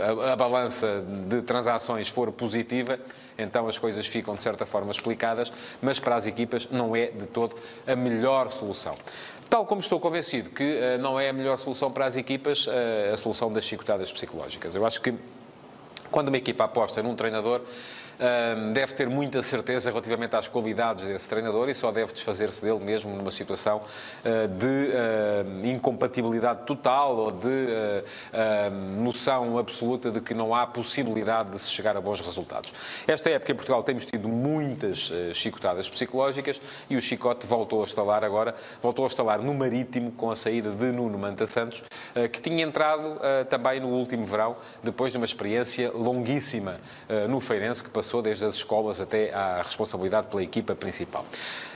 a, 0.00 0.32
a, 0.32 0.36
balança 0.36 1.04
de 1.28 1.42
transações 1.42 2.08
for 2.08 2.30
positiva, 2.32 2.98
então 3.36 3.66
as 3.66 3.76
coisas 3.76 4.06
ficam 4.06 4.34
de 4.34 4.40
certa 4.40 4.64
forma 4.64 4.92
explicadas, 4.92 5.52
mas 5.82 5.98
para 5.98 6.14
as 6.14 6.26
equipas 6.26 6.68
não 6.70 6.94
é 6.94 7.08
de 7.08 7.26
todo 7.26 7.56
a 7.86 7.96
melhor 7.96 8.48
solução. 8.50 8.96
Tal 9.50 9.66
como 9.66 9.80
estou 9.80 9.98
convencido 9.98 10.50
que 10.50 10.62
uh, 10.78 11.02
não 11.02 11.18
é 11.18 11.28
a 11.28 11.32
melhor 11.32 11.58
solução 11.58 11.90
para 11.90 12.06
as 12.06 12.16
equipas, 12.16 12.66
a 13.12 13.16
solução 13.16 13.52
das 13.52 13.64
chicotadas 13.64 14.10
psicológicas. 14.10 14.74
Eu 14.74 14.86
acho 14.86 15.00
que 15.00 15.12
quando 16.10 16.28
uma 16.28 16.36
equipa 16.36 16.64
aposta 16.64 17.02
num 17.02 17.16
treinador, 17.16 17.60
deve 18.72 18.94
ter 18.94 19.08
muita 19.08 19.42
certeza 19.42 19.90
relativamente 19.90 20.36
às 20.36 20.48
qualidades 20.48 21.06
desse 21.06 21.28
treinador 21.28 21.68
e 21.68 21.74
só 21.74 21.90
deve 21.90 22.12
desfazer-se 22.12 22.62
dele 22.62 22.82
mesmo 22.82 23.14
numa 23.16 23.30
situação 23.30 23.82
ah, 24.24 24.46
de 24.46 25.68
incompatibilidade 25.70 26.64
total 26.66 27.16
ou 27.16 27.32
de 27.32 28.04
ah, 28.32 28.70
noção 28.70 29.58
absoluta 29.58 30.10
de 30.10 30.20
que 30.20 30.34
não 30.34 30.54
há 30.54 30.66
possibilidade 30.66 31.50
de 31.50 31.58
se 31.58 31.70
chegar 31.70 31.96
a 31.96 32.00
bons 32.00 32.20
resultados. 32.20 32.72
Esta 33.06 33.30
época 33.30 33.52
em 33.52 33.54
Portugal 33.54 33.82
temos 33.82 34.04
tido 34.04 34.28
muitas 34.28 35.10
ah, 35.12 35.34
chicotadas 35.34 35.88
psicológicas 35.88 36.60
e 36.88 36.96
o 36.96 37.02
chicote 37.02 37.46
voltou 37.46 37.82
a 37.82 37.84
estalar 37.84 38.24
agora, 38.24 38.54
voltou 38.82 39.04
a 39.04 39.08
estalar 39.08 39.40
no 39.40 39.54
Marítimo 39.54 40.12
com 40.12 40.30
a 40.30 40.36
saída 40.36 40.70
de 40.70 40.86
Nuno 40.92 41.18
Manta 41.18 41.46
Santos, 41.46 41.82
que 42.32 42.40
tinha 42.40 42.64
entrado 42.64 43.18
também 43.48 43.80
no 43.80 43.88
último 43.88 44.26
verão, 44.26 44.56
depois 44.82 45.12
de 45.12 45.18
uma 45.18 45.24
experiência 45.24 45.90
longuíssima 45.92 46.76
no 47.28 47.40
Feirense, 47.40 47.82
que 47.82 47.90
passou 47.90 48.03
passou 48.04 48.20
desde 48.20 48.44
as 48.44 48.56
escolas 48.56 49.00
até 49.00 49.32
à 49.32 49.62
responsabilidade 49.62 50.26
pela 50.26 50.42
equipa 50.42 50.74
principal. 50.74 51.24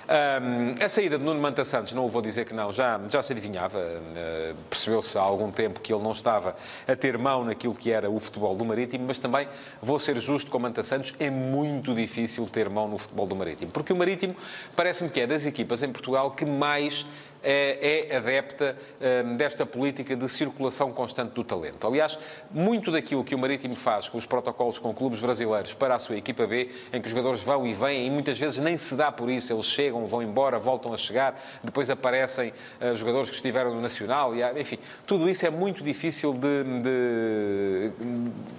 Um, 0.09 0.83
a 0.83 0.89
saída 0.89 1.19
de 1.19 1.25
Nuno 1.25 1.41
Manta 1.41 1.67
Santos, 1.67 1.93
não 1.93 2.09
vou 2.09 2.23
dizer 2.23 2.47
que 2.47 2.55
não, 2.55 2.73
já, 2.73 2.99
já 3.11 3.23
se 3.23 3.33
adivinhava. 3.33 3.79
Uh, 3.79 4.57
Percebeu-se 4.71 5.19
há 5.19 5.21
algum 5.21 5.51
tempo 5.51 5.81
que 5.81 5.93
ele 5.93 6.03
não 6.03 6.13
estava 6.13 6.57
a 6.87 6.97
ter 6.97 7.19
mão 7.19 7.45
naquilo 7.45 7.75
que 7.75 7.91
era 7.91 8.11
o 8.11 8.19
futebol 8.19 8.55
do 8.55 8.65
Marítimo, 8.65 9.05
mas 9.07 9.19
também, 9.19 9.49
vou 9.83 9.99
ser 9.99 10.19
justo 10.21 10.51
com 10.51 10.59
Manta 10.59 10.83
Santos, 10.83 11.15
é 11.19 11.29
muito 11.29 11.95
difícil 11.95 12.47
ter 12.47 12.71
mão 12.71 12.89
no 12.89 12.97
futebol 12.97 13.27
do 13.27 13.37
Marítimo. 13.37 13.71
Porque 13.71 13.93
o 13.93 13.97
Marítimo 13.97 14.35
parece-me 14.75 15.11
que 15.11 15.21
é 15.21 15.27
das 15.27 15.45
equipas 15.45 15.83
em 15.83 15.93
Portugal 15.93 16.31
que 16.31 16.45
mais 16.45 17.05
é, 17.43 18.09
é 18.11 18.17
adepta 18.17 18.77
hum, 19.01 19.37
desta 19.37 19.65
política 19.65 20.17
de 20.17 20.29
circulação 20.29 20.93
constante 20.93 21.33
do 21.33 21.45
talento. 21.45 21.87
Aliás, 21.87 22.19
muito 22.51 22.91
daquilo 22.91 23.25
que 23.25 23.35
o 23.35 23.39
Marítimo 23.39 23.75
faz 23.75 24.09
com 24.09 24.19
os 24.19 24.27
protocolos 24.27 24.79
com 24.79 24.93
clubes 24.95 25.21
brasileiros 25.21 25.75
para 25.75 25.95
a 25.95 25.99
sua 25.99 26.17
equipa 26.17 26.47
B, 26.47 26.71
em 26.93 27.01
que 27.01 27.07
os 27.07 27.11
jogadores 27.13 27.43
vão 27.43 27.67
e 27.67 27.75
vêm 27.75 28.07
e 28.07 28.11
muitas 28.11 28.39
vezes 28.39 28.59
nem 28.59 28.77
se 28.77 28.95
dá 28.95 29.11
por 29.11 29.31
isso, 29.31 29.53
eles 29.53 29.67
chegam, 29.67 30.07
vão 30.07 30.23
embora, 30.23 30.59
voltam 30.59 30.93
a 30.93 30.97
chegar, 30.97 31.41
depois 31.63 31.91
aparecem 31.91 32.53
uh, 32.81 32.97
jogadores 32.97 33.31
que 33.31 33.37
estiveram 33.37 33.75
no 33.75 33.81
Nacional, 33.81 34.35
e, 34.35 34.61
enfim, 34.61 34.79
tudo 35.07 35.29
isso 35.29 35.47
é 35.47 35.51
muito 35.51 35.83
difícil 35.83 36.33
de, 36.33 36.65
de, 36.83 37.91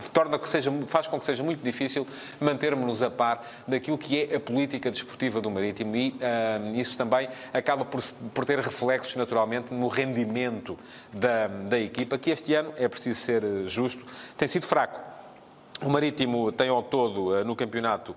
de 0.02 0.10
torna 0.10 0.40
que 0.40 0.50
seja, 0.50 0.72
faz 0.88 1.08
com 1.08 1.20
que 1.20 1.26
seja 1.26 1.44
muito 1.44 1.64
difícil 1.64 2.08
mantermos-nos 2.40 3.04
a 3.04 3.10
par 3.10 3.46
daquilo 3.68 3.98
que 3.98 4.24
é 4.24 4.36
a 4.36 4.40
política 4.40 4.90
desportiva 4.92 5.42
do 5.42 5.50
Marítimo 5.50 5.96
e 5.96 6.10
uh, 6.10 6.80
isso 6.80 6.98
também 6.98 7.30
acaba 7.54 7.86
por, 7.86 8.02
por 8.34 8.46
ter 8.46 8.60
reflexos, 8.70 9.16
naturalmente, 9.16 9.74
no 9.74 9.88
rendimento 9.88 10.78
da, 11.12 11.48
da 11.48 11.80
equipa, 11.80 12.18
que 12.18 12.30
este 12.30 12.54
ano, 12.54 12.74
é 12.78 12.88
preciso 12.88 13.20
ser 13.20 13.44
justo, 13.68 14.06
tem 14.38 14.48
sido 14.48 14.66
fraco. 14.66 15.10
O 15.82 15.90
Marítimo 15.90 16.52
tem 16.52 16.68
ao 16.68 16.84
todo 16.84 17.38
eh, 17.38 17.44
no 17.46 17.56
campeonato 17.56 18.14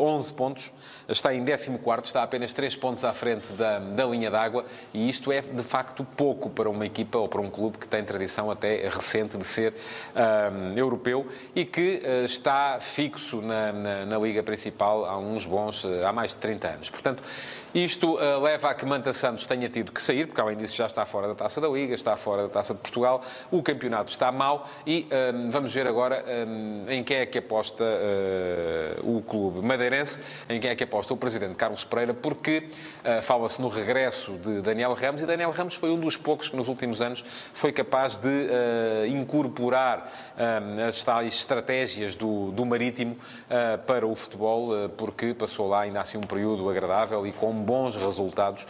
11 0.00 0.30
eh, 0.30 0.34
pontos, 0.36 0.72
está 1.08 1.32
em 1.32 1.44
14, 1.44 1.78
está 2.04 2.24
apenas 2.24 2.52
3 2.52 2.74
pontos 2.76 3.04
à 3.04 3.12
frente 3.12 3.52
da, 3.52 3.78
da 3.78 4.04
linha 4.04 4.28
d'água 4.28 4.64
e 4.92 5.08
isto 5.08 5.30
é 5.30 5.40
de 5.40 5.62
facto 5.62 6.04
pouco 6.16 6.50
para 6.50 6.68
uma 6.68 6.84
equipa 6.84 7.16
ou 7.16 7.28
para 7.28 7.40
um 7.40 7.48
clube 7.48 7.78
que 7.78 7.86
tem 7.86 8.04
tradição 8.04 8.50
até 8.50 8.88
recente 8.88 9.38
de 9.38 9.44
ser 9.44 9.72
um, 9.72 10.74
eh, 10.74 10.80
europeu 10.80 11.28
e 11.54 11.64
que 11.64 12.02
está 12.24 12.80
fixo 12.80 13.40
na, 13.40 13.72
na, 13.72 14.06
na, 14.06 14.18
liga 14.18 14.42
principal 14.42 15.04
há 15.04 15.16
uns 15.16 15.46
bons, 15.46 15.84
há 16.04 16.12
mais 16.12 16.32
de 16.32 16.38
30 16.38 16.68
anos. 16.68 16.90
Portanto, 16.90 17.22
Isto 17.74 18.14
uh, 18.14 18.40
leva 18.40 18.70
a 18.70 18.74
que 18.74 18.86
Manta 18.86 19.12
Santos 19.12 19.46
tenha 19.46 19.68
tido 19.68 19.90
que 19.90 20.00
sair, 20.00 20.28
porque 20.28 20.40
além 20.40 20.56
disso 20.56 20.76
já 20.76 20.86
está 20.86 21.04
fora 21.04 21.26
da 21.26 21.34
Taça 21.34 21.60
da 21.60 21.66
Liga, 21.66 21.92
está 21.92 22.16
fora 22.16 22.44
da 22.44 22.48
Taça 22.48 22.72
de 22.72 22.78
Portugal, 22.78 23.20
o 23.50 23.64
campeonato 23.64 24.12
está 24.12 24.30
mau 24.30 24.68
e 24.86 25.08
um, 25.34 25.50
vamos 25.50 25.74
ver 25.74 25.84
agora 25.84 26.24
um, 26.46 26.84
em 26.88 27.02
quem 27.02 27.16
é 27.16 27.26
que 27.26 27.36
aposta 27.36 27.82
uh, 27.82 29.16
o 29.16 29.20
clube 29.22 29.60
madeirense, 29.60 30.20
em 30.48 30.60
quem 30.60 30.70
é 30.70 30.76
que 30.76 30.84
aposta 30.84 31.12
o 31.14 31.16
presidente 31.16 31.56
Carlos 31.56 31.82
Pereira, 31.82 32.14
porque 32.14 32.68
uh, 33.00 33.20
fala-se 33.22 33.60
no 33.60 33.66
regresso 33.66 34.34
de 34.34 34.60
Daniel 34.60 34.94
Ramos 34.94 35.22
e 35.22 35.26
Daniel 35.26 35.50
Ramos 35.50 35.74
foi 35.74 35.90
um 35.90 35.98
dos 35.98 36.16
poucos 36.16 36.48
que 36.48 36.56
nos 36.56 36.68
últimos 36.68 37.02
anos 37.02 37.24
foi 37.54 37.72
capaz 37.72 38.16
de 38.16 39.08
incorporar 39.08 40.12
um, 40.38 40.86
as 40.86 41.02
tais 41.02 41.34
estratégias 41.34 42.14
do, 42.14 42.52
do 42.52 42.64
Marítimo 42.64 43.16
para 43.84 44.06
o 44.06 44.14
futebol, 44.14 44.88
porque 44.96 45.34
passou 45.34 45.68
lá 45.68 45.80
ainda 45.80 46.00
assim 46.00 46.18
um 46.18 46.22
período 46.22 46.68
agradável 46.70 47.26
e 47.26 47.32
com 47.32 47.63
bons 47.64 47.96
resultados, 47.96 48.66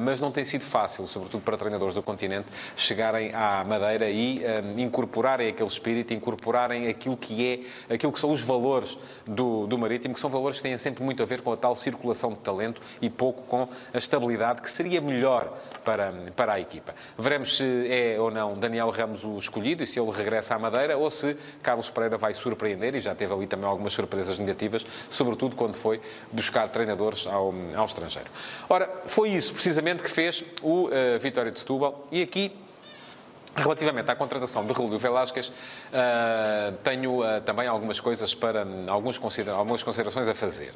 mas 0.00 0.20
não 0.20 0.30
tem 0.30 0.44
sido 0.44 0.64
fácil, 0.64 1.06
sobretudo 1.06 1.42
para 1.42 1.56
treinadores 1.56 1.94
do 1.94 2.02
continente, 2.02 2.48
chegarem 2.76 3.32
à 3.34 3.64
Madeira 3.64 4.10
e 4.10 4.42
um, 4.44 4.78
incorporarem 4.78 5.48
aquele 5.48 5.68
espírito, 5.68 6.12
incorporarem 6.12 6.88
aquilo 6.88 7.16
que 7.16 7.64
é, 7.88 7.94
aquilo 7.94 8.12
que 8.12 8.20
são 8.20 8.30
os 8.32 8.42
valores 8.42 8.96
do, 9.26 9.66
do 9.66 9.78
Marítimo, 9.78 10.14
que 10.14 10.20
são 10.20 10.30
valores 10.30 10.58
que 10.58 10.62
têm 10.62 10.76
sempre 10.76 11.02
muito 11.02 11.22
a 11.22 11.26
ver 11.26 11.42
com 11.42 11.52
a 11.52 11.56
tal 11.56 11.74
circulação 11.74 12.32
de 12.32 12.40
talento 12.40 12.80
e 13.00 13.08
pouco 13.08 13.42
com 13.42 13.68
a 13.92 13.98
estabilidade, 13.98 14.62
que 14.62 14.70
seria 14.70 15.00
melhor 15.00 15.56
para, 15.84 16.12
para 16.36 16.54
a 16.54 16.60
equipa. 16.60 16.94
Veremos 17.18 17.56
se 17.56 17.86
é 17.88 18.20
ou 18.20 18.30
não 18.30 18.54
Daniel 18.54 18.90
Ramos 18.90 19.24
o 19.24 19.38
escolhido 19.38 19.82
e 19.82 19.86
se 19.86 20.00
ele 20.00 20.10
regressa 20.10 20.54
à 20.54 20.58
Madeira 20.58 20.96
ou 20.96 21.10
se 21.10 21.36
Carlos 21.62 21.88
Pereira 21.90 22.16
vai 22.16 22.34
surpreender 22.34 22.94
e 22.94 23.00
já 23.00 23.14
teve 23.14 23.32
ali 23.32 23.46
também 23.46 23.66
algumas 23.66 23.92
surpresas 23.92 24.38
negativas, 24.38 24.84
sobretudo 25.10 25.56
quando 25.56 25.76
foi 25.76 26.00
buscar 26.32 26.68
treinadores 26.68 27.26
ao, 27.26 27.54
ao 27.76 27.86
estrangeiro. 27.86 28.28
Ora, 28.68 28.88
foi 29.06 29.30
isso 29.30 29.52
precisamente 29.52 30.02
que 30.02 30.10
fez 30.10 30.44
o 30.62 30.86
uh, 30.86 31.18
Vitória 31.20 31.50
de 31.50 31.58
Setúbal 31.58 32.06
e 32.10 32.22
aqui 32.22 32.52
Relativamente 33.54 34.10
à 34.10 34.16
contratação 34.16 34.64
de 34.64 34.72
Rúlio 34.72 34.98
Velásquez, 34.98 35.48
uh, 35.48 36.74
tenho 36.82 37.20
uh, 37.20 37.40
também 37.42 37.68
algumas 37.68 38.00
coisas 38.00 38.34
para, 38.34 38.66
alguns 38.88 39.20
algumas 39.48 39.82
considerações 39.82 40.26
a 40.26 40.34
fazer. 40.34 40.72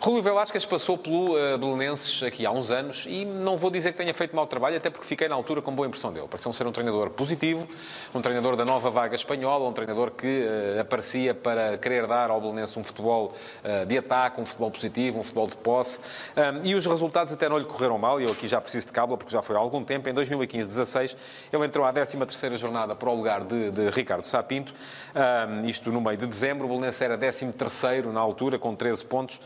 Rúlio 0.00 0.22
Velasquez 0.22 0.64
passou 0.64 0.96
pelo 0.96 1.34
uh, 1.34 1.58
Belenenses 1.58 2.22
aqui 2.22 2.46
há 2.46 2.52
uns 2.52 2.70
anos 2.70 3.04
e 3.08 3.24
não 3.24 3.56
vou 3.56 3.68
dizer 3.68 3.90
que 3.90 3.98
tenha 3.98 4.14
feito 4.14 4.34
mau 4.34 4.46
trabalho, 4.46 4.76
até 4.76 4.88
porque 4.88 5.04
fiquei 5.04 5.26
na 5.26 5.34
altura 5.34 5.60
com 5.60 5.74
boa 5.74 5.88
impressão 5.88 6.12
dele. 6.12 6.28
Pareceu 6.28 6.52
ser 6.52 6.64
um 6.68 6.72
treinador 6.72 7.10
positivo, 7.10 7.66
um 8.14 8.22
treinador 8.22 8.54
da 8.54 8.64
nova 8.64 8.90
vaga 8.90 9.16
espanhola, 9.16 9.68
um 9.68 9.72
treinador 9.72 10.12
que 10.12 10.46
uh, 10.46 10.80
aparecia 10.80 11.34
para 11.34 11.76
querer 11.78 12.06
dar 12.06 12.30
ao 12.30 12.40
Belenenses 12.40 12.76
um 12.76 12.84
futebol 12.84 13.34
uh, 13.64 13.86
de 13.86 13.98
ataque, 13.98 14.40
um 14.40 14.46
futebol 14.46 14.70
positivo, 14.70 15.18
um 15.18 15.24
futebol 15.24 15.48
de 15.48 15.56
posse. 15.56 15.98
Um, 16.36 16.64
e 16.64 16.76
os 16.76 16.86
resultados 16.86 17.32
até 17.34 17.48
não 17.48 17.58
lhe 17.58 17.64
correram 17.64 17.98
mal, 17.98 18.20
e 18.20 18.24
eu 18.24 18.30
aqui 18.30 18.46
já 18.46 18.60
preciso 18.60 18.86
de 18.86 18.92
cábula, 18.92 19.18
porque 19.18 19.32
já 19.32 19.42
foi 19.42 19.56
há 19.56 19.58
algum 19.58 19.82
tempo. 19.82 20.08
Em 20.08 20.14
2015-16, 20.14 21.16
ele 21.52 21.66
entrou 21.66 21.84
à 21.84 21.92
13ª 21.92 22.56
jornada 22.56 22.94
para 22.94 23.10
o 23.10 23.16
lugar 23.16 23.42
de, 23.42 23.72
de 23.72 23.90
Ricardo 23.90 24.24
Sapinto, 24.26 24.72
um, 25.12 25.66
isto 25.66 25.90
no 25.90 26.00
meio 26.00 26.16
de 26.16 26.26
dezembro. 26.26 26.66
O 26.66 26.68
Belenenses 26.68 27.02
era 27.02 27.18
13º 27.18 28.12
na 28.12 28.20
altura, 28.20 28.60
com 28.60 28.76
13 28.76 29.04
pontos 29.04 29.40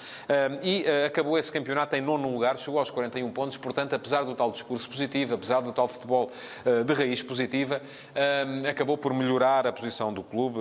e 0.62 0.82
uh, 0.82 1.06
acabou 1.06 1.38
esse 1.38 1.50
campeonato 1.50 1.94
em 1.96 2.00
nono 2.00 2.30
lugar, 2.32 2.56
chegou 2.56 2.78
aos 2.78 2.90
41 2.90 3.30
pontos, 3.30 3.56
portanto, 3.56 3.94
apesar 3.94 4.24
do 4.24 4.34
tal 4.34 4.50
discurso 4.50 4.88
positivo, 4.88 5.34
apesar 5.34 5.60
do 5.60 5.72
tal 5.72 5.88
futebol 5.88 6.30
uh, 6.64 6.84
de 6.84 6.92
raiz 6.92 7.22
positiva, 7.22 7.80
acabou 8.68 8.96
por 8.96 9.12
melhorar 9.14 9.66
a 9.66 9.72
posição 9.72 10.12
do 10.12 10.22
clube, 10.22 10.58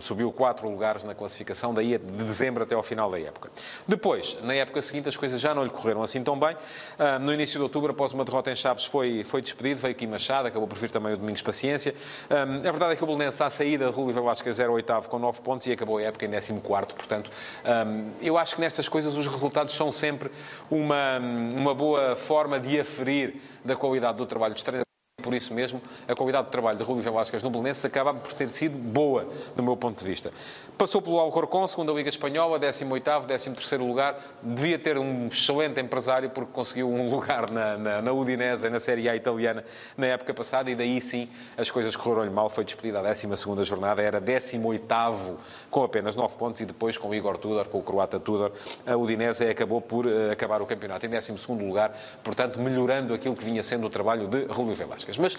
subiu 0.00 0.32
quatro 0.32 0.68
lugares 0.68 1.04
na 1.04 1.14
classificação, 1.14 1.72
daí 1.72 1.98
de 1.98 2.24
dezembro 2.24 2.62
até 2.62 2.74
ao 2.74 2.82
final 2.82 3.10
da 3.10 3.18
época. 3.18 3.50
Depois, 3.86 4.36
na 4.42 4.54
época 4.54 4.82
seguinte, 4.82 5.08
as 5.08 5.16
coisas 5.16 5.40
já 5.40 5.54
não 5.54 5.64
lhe 5.64 5.70
correram 5.70 6.02
assim 6.02 6.22
tão 6.22 6.38
bem. 6.38 6.56
no 7.20 7.32
início 7.32 7.56
de 7.56 7.62
outubro, 7.62 7.92
após 7.92 8.12
uma 8.12 8.24
derrota 8.24 8.50
em 8.50 8.56
Chaves, 8.56 8.84
foi, 8.84 9.24
foi 9.24 9.40
despedido, 9.40 9.80
veio 9.80 9.92
aqui 9.92 10.06
Machado, 10.06 10.48
acabou 10.48 10.68
por 10.68 10.78
vir 10.78 10.90
também 10.90 11.12
o 11.12 11.16
Domingos 11.16 11.42
Paciência. 11.42 11.94
a 12.30 12.70
verdade 12.70 12.92
é 12.92 12.96
que 12.96 13.04
o 13.04 13.06
Belenenses, 13.06 13.40
à 13.40 13.50
saída, 13.50 13.90
Rúlio 13.90 14.14
Velasquez 14.14 14.58
era 14.58 14.70
oitavo 14.70 15.08
com 15.08 15.18
9 15.18 15.40
pontos 15.40 15.66
e 15.66 15.72
acabou 15.72 15.98
a 15.98 16.02
época 16.02 16.24
em 16.24 16.30
14 16.30 16.54
quarto, 16.60 16.94
portanto, 16.94 17.30
eu 18.20 18.36
acho 18.36 18.54
que 18.56 18.60
nestas 18.60 18.88
coisas 18.88 19.14
os 19.14 19.23
resultados 19.26 19.74
são 19.74 19.92
sempre 19.92 20.30
uma, 20.70 21.18
uma 21.18 21.74
boa 21.74 22.16
forma 22.16 22.58
de 22.58 22.80
aferir 22.80 23.40
da 23.64 23.76
qualidade 23.76 24.18
do 24.18 24.26
trabalho 24.26 24.54
dos 24.54 24.62
treinadores 24.62 24.93
por 25.24 25.32
isso 25.32 25.54
mesmo, 25.54 25.80
a 26.06 26.14
qualidade 26.14 26.44
de 26.44 26.52
trabalho 26.52 26.76
de 26.76 26.84
Rubio 26.84 27.02
Velasquez 27.02 27.42
no 27.42 27.48
Belenenses 27.48 27.82
acaba 27.82 28.12
por 28.12 28.34
ter 28.34 28.50
sido 28.50 28.76
boa, 28.76 29.26
do 29.56 29.62
meu 29.62 29.74
ponto 29.74 29.98
de 29.98 30.04
vista. 30.04 30.30
Passou 30.76 31.00
pelo 31.00 31.18
Alcorcón, 31.18 31.66
segunda 31.66 31.92
Liga 31.92 32.10
Espanhola, 32.10 32.60
18º, 32.60 33.26
13º 33.26 33.78
lugar. 33.78 34.18
Devia 34.42 34.78
ter 34.78 34.98
um 34.98 35.28
excelente 35.28 35.80
empresário, 35.80 36.28
porque 36.28 36.52
conseguiu 36.52 36.90
um 36.90 37.08
lugar 37.08 37.50
na, 37.50 37.78
na, 37.78 38.02
na 38.02 38.12
Udinese, 38.12 38.68
na 38.68 38.78
Série 38.78 39.08
A 39.08 39.16
italiana, 39.16 39.64
na 39.96 40.08
época 40.08 40.34
passada, 40.34 40.70
e 40.70 40.74
daí 40.74 41.00
sim 41.00 41.26
as 41.56 41.70
coisas 41.70 41.96
correram-lhe 41.96 42.28
mal. 42.30 42.50
Foi 42.50 42.64
despedida 42.64 43.00
a 43.00 43.14
12ª 43.14 43.64
jornada, 43.64 44.02
era 44.02 44.20
18º, 44.20 45.36
com 45.70 45.84
apenas 45.84 46.14
9 46.14 46.36
pontos, 46.36 46.60
e 46.60 46.66
depois 46.66 46.98
com 46.98 47.08
o 47.08 47.14
Igor 47.14 47.38
Tudor, 47.38 47.64
com 47.68 47.78
o 47.78 47.82
croata 47.82 48.20
Tudor, 48.20 48.52
a 48.84 48.94
Udinese 48.94 49.48
acabou 49.48 49.80
por 49.80 50.04
uh, 50.06 50.32
acabar 50.32 50.60
o 50.60 50.66
campeonato 50.66 51.06
em 51.06 51.08
12º 51.08 51.66
lugar, 51.66 51.96
portanto, 52.22 52.60
melhorando 52.60 53.14
aquilo 53.14 53.34
que 53.34 53.44
vinha 53.44 53.62
sendo 53.62 53.86
o 53.86 53.90
trabalho 53.90 54.28
de 54.28 54.44
Rubio 54.46 54.74
Velasquez. 54.74 55.13
Mas 55.18 55.36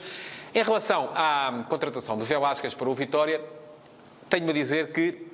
em 0.53 0.63
relação 0.63 1.09
à 1.13 1.65
contratação 1.69 2.17
de 2.17 2.25
Velasquez 2.25 2.73
para 2.73 2.89
o 2.89 2.93
Vitória, 2.93 3.41
tenho-me 4.29 4.51
a 4.51 4.53
dizer 4.53 4.91
que 4.91 5.27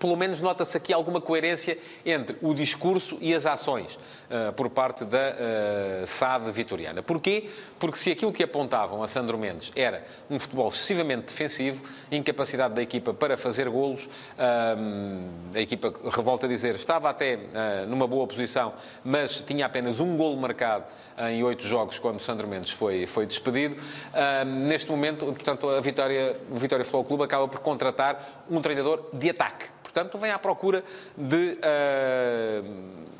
pelo 0.00 0.16
menos 0.16 0.40
nota-se 0.40 0.76
aqui 0.76 0.92
alguma 0.92 1.20
coerência 1.20 1.78
entre 2.04 2.36
o 2.40 2.54
discurso 2.54 3.18
e 3.20 3.34
as 3.34 3.44
ações 3.44 3.94
uh, 3.94 4.52
por 4.54 4.70
parte 4.70 5.04
da 5.04 5.18
uh, 5.18 6.06
SAD 6.06 6.50
vitoriana. 6.50 7.02
Porquê? 7.02 7.50
Porque 7.78 7.98
se 7.98 8.10
aquilo 8.10 8.32
que 8.32 8.42
apontavam 8.42 9.02
a 9.02 9.06
Sandro 9.06 9.36
Mendes 9.36 9.70
era 9.76 10.04
um 10.30 10.38
futebol 10.38 10.68
excessivamente 10.68 11.26
defensivo, 11.26 11.82
incapacidade 12.10 12.74
da 12.74 12.82
equipa 12.82 13.12
para 13.12 13.36
fazer 13.36 13.68
golos, 13.68 14.06
uh, 14.06 15.50
a 15.54 15.60
equipa, 15.60 15.92
revolta 16.10 16.46
a 16.46 16.48
dizer, 16.48 16.74
estava 16.76 17.10
até 17.10 17.38
numa 17.86 18.06
boa 18.06 18.26
posição, 18.26 18.72
mas 19.04 19.40
tinha 19.40 19.66
apenas 19.66 20.00
um 20.00 20.16
golo 20.16 20.36
marcado 20.36 20.84
em 21.30 21.42
oito 21.42 21.64
jogos 21.66 21.98
quando 21.98 22.20
Sandro 22.20 22.48
Mendes 22.48 22.70
foi, 22.70 23.06
foi 23.06 23.26
despedido. 23.26 23.76
neste 24.46 24.90
momento, 24.90 25.26
portanto, 25.26 25.68
a 25.68 25.80
Vitória, 25.80 26.40
o 26.50 26.56
Vitória 26.56 26.84
Futebol 26.84 27.04
Clube 27.04 27.24
acaba 27.24 27.46
por 27.48 27.60
contratar 27.60 28.44
um 28.48 28.62
treinador 28.62 29.08
de 29.12 29.28
ataque 29.28 29.66
Portanto, 29.92 30.18
vem 30.18 30.30
à 30.30 30.38
procura 30.38 30.84
de 31.16 31.58
uh, 31.58 33.19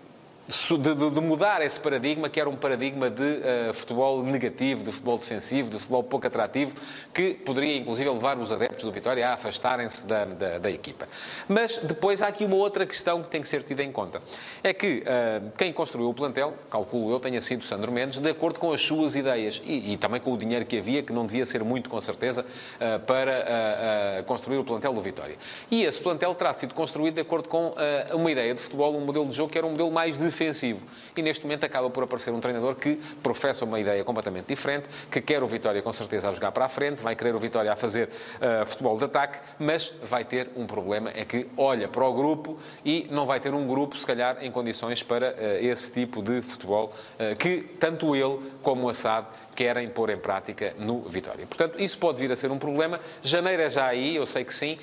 de, 0.51 0.95
de, 0.95 1.11
de, 1.11 1.21
mudar 1.21 1.63
esse 1.63 1.79
paradigma, 1.79 2.29
que 2.29 2.41
era 2.41 2.51
um 2.51 2.57
paradigma 2.57 3.09
de 3.09 3.23
uh, 3.23 3.75
futebol 3.75 4.23
negativo, 4.23 4.83
de 4.83 4.91
futebol 4.91 5.19
defensivo, 5.19 5.71
de 5.71 5.79
futebol 5.79 6.03
pouco 6.03 6.27
atrativo, 6.27 6.75
que 7.15 7.35
poderia 7.35 7.77
inclusive 7.77 8.11
levar 8.11 8.37
os 8.39 8.51
adeptos 8.51 8.85
do 8.85 8.91
Vitória 8.91 9.29
a 9.29 9.35
afastarem-se 9.35 10.05
da, 10.05 10.25
da, 10.25 10.59
da, 10.59 10.71
equipa. 10.71 11.09
Mas 11.49 11.77
depois 11.79 12.21
há 12.21 12.27
aqui 12.27 12.45
uma 12.45 12.57
outra 12.57 12.85
questão 12.85 13.23
que 13.23 13.29
tem 13.29 13.41
que 13.41 13.49
ser 13.49 13.63
tida 13.63 13.83
em 13.85 13.93
conta. 13.93 14.21
É 14.63 14.75
que 14.75 15.05
uh, 15.05 15.51
quem 15.57 15.73
construiu 15.73 16.09
o 16.09 16.15
plantel, 16.15 16.55
calculo 16.69 17.13
eu, 17.13 17.21
tenha 17.21 17.41
sido 17.41 17.65
Sandro 17.65 17.93
Mendes, 17.93 18.19
de 18.19 18.29
acordo 18.29 18.59
com 18.59 18.73
as 18.73 18.83
suas 18.83 19.15
ideias 19.15 19.63
e, 19.65 19.93
e 19.93 19.97
também 19.97 20.21
com 20.21 20.33
o 20.33 20.39
dinheiro 20.39 20.65
que 20.65 20.79
havia, 20.79 21.03
que 21.03 21.13
não 21.13 21.27
devia 21.27 21.47
ser 21.47 21.63
muito, 21.63 21.89
com 21.89 22.01
certeza, 22.01 22.43
uh, 22.45 22.99
para 23.07 24.25
construir 24.27 24.59
o 24.59 24.65
plantel 24.65 24.93
do 24.93 25.01
Vitória. 25.01 25.37
E 25.71 25.85
esse 25.85 26.01
plantel 26.01 26.35
terá 26.35 26.53
sido 26.53 26.75
construído 26.75 27.15
de 27.15 27.21
acordo 27.21 27.49
com 27.49 27.75
uma 28.13 28.31
ideia 28.31 28.55
de 28.55 28.61
futebol, 28.61 28.97
um 28.97 29.01
modelo 29.01 29.27
de 29.27 29.37
jogo 29.37 29.51
que 29.53 29.59
era 29.59 29.67
um 29.67 29.71
modelo 29.71 29.91
mais 29.91 30.19
defensivo 30.19 30.40
defensivo. 30.41 30.81
E 31.17 31.23
neste 31.23 31.45
momento 31.45 31.65
acaba 31.65 31.91
por 31.91 32.03
aparecer 32.03 32.33
um 32.33 32.41
treinador 32.41 32.75
que 32.77 32.97
professa 33.23 33.65
uma 33.65 33.79
ideia 33.79 34.03
completamente 34.03 34.47
diferente, 34.47 34.89
que 35.11 35.21
quer 35.21 35.43
o 35.43 35.47
Vitória 35.47 35.83
com 35.83 35.93
certeza 35.93 36.31
a 36.31 36.33
jogar 36.33 36.53
para 36.53 36.65
a 36.65 36.69
frente, 36.69 37.03
vai 37.03 37.15
querer 37.15 37.37
o 37.37 37.39
Vitória 37.39 37.71
a 37.71 37.77
fazer 37.77 38.09
uh, 38.09 38.67
futebol 38.67 38.97
de 38.97 39.05
ataque, 39.05 39.39
mas 39.59 39.93
vai 40.03 40.25
ter 40.25 40.51
um 40.57 40.67
problema, 40.67 41.11
é 41.15 41.25
que 41.25 41.47
olha 41.57 41.89
para 41.89 42.05
o 42.05 42.13
grupo 42.15 42.59
e 42.85 43.07
não 43.11 43.27
vai 43.27 43.39
ter 43.39 43.53
um 43.53 43.67
grupo, 43.67 43.99
se 43.99 44.07
calhar, 44.07 44.39
em 44.43 44.51
condições 44.51 45.03
para 45.03 45.33
uh, 45.33 45.65
esse 45.65 45.91
tipo 45.91 46.23
de 46.23 46.41
futebol 46.43 46.93
uh, 47.19 47.37
que 47.37 47.63
tanto 47.79 48.17
ele 48.17 48.41
como 48.63 48.87
o 48.87 48.89
Assad 48.89 49.27
querem 49.55 49.91
pôr 49.91 50.09
em 50.11 50.17
prática 50.17 50.75
no 50.79 51.03
Vitória. 51.03 51.47
Portanto, 51.47 51.79
isso 51.79 51.99
pode 51.99 52.19
vir 52.19 52.33
a 52.33 52.37
ser 52.37 52.51
um 52.51 52.59
problema. 52.59 52.99
Janeiro 53.23 53.63
é 53.63 53.69
já 53.69 53.87
aí, 53.87 54.17
eu 54.17 54.25
sei 54.25 54.45
que 54.45 54.55
sim. 54.55 54.79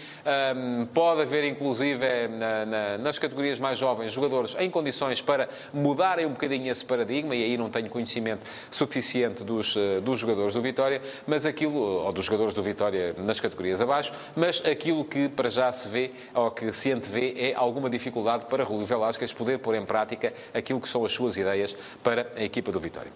Um, 0.56 0.86
pode 0.86 1.22
haver, 1.22 1.44
inclusive, 1.46 2.28
na, 2.28 2.66
na, 2.66 2.98
nas 3.00 3.18
categorias 3.18 3.60
mais 3.60 3.80
jovens, 3.80 4.14
jogadores 4.14 4.56
em 4.60 4.70
condições 4.70 5.20
para 5.20 5.47
mudarem 5.74 6.26
um 6.26 6.32
bocadinho 6.32 6.72
esse 6.72 6.84
paradigma, 6.84 7.36
e 7.36 7.44
aí 7.44 7.58
não 7.58 7.70
tenho 7.70 7.90
conhecimento 7.90 8.42
suficiente 8.72 9.44
dos, 9.44 9.76
eh, 9.76 10.00
dos 10.02 10.20
jogadores 10.20 10.54
do 10.54 10.62
Vitória, 10.62 11.02
mas 11.26 11.46
aquilo, 11.46 11.80
ou 11.80 12.12
dos 12.12 12.26
jogadores 12.26 12.54
do 12.54 12.62
Vitória 12.62 13.14
nas 13.18 13.40
categorias 13.40 13.82
abaixo, 13.82 14.12
mas 14.36 14.64
aquilo 14.66 15.04
que 15.06 15.30
para 15.30 15.50
já 15.50 15.72
se 15.72 15.88
vê, 15.90 16.12
ou 16.34 16.52
que 16.52 16.72
se 16.72 16.92
antevê, 16.92 17.34
é 17.38 17.54
alguma 17.54 17.90
dificuldade 17.90 18.46
para 18.46 18.64
Rui 18.64 18.86
Velasquez 18.86 19.34
poder 19.34 19.60
pôr 19.60 19.76
em 19.76 19.86
prática 19.86 20.34
aquilo 20.54 20.80
que 20.82 20.90
são 20.90 21.06
as 21.06 21.12
suas 21.12 21.38
ideias 21.38 21.76
para 22.04 22.32
a 22.36 22.44
equipa 22.44 22.72
do 22.72 22.80
Vitória. 22.80 23.12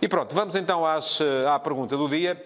E 0.00 0.08
pronto, 0.08 0.34
vamos 0.34 0.56
então 0.56 0.84
às, 0.84 1.20
eh, 1.20 1.46
à 1.46 1.58
pergunta 1.58 1.96
do 1.96 2.08
dia. 2.08 2.40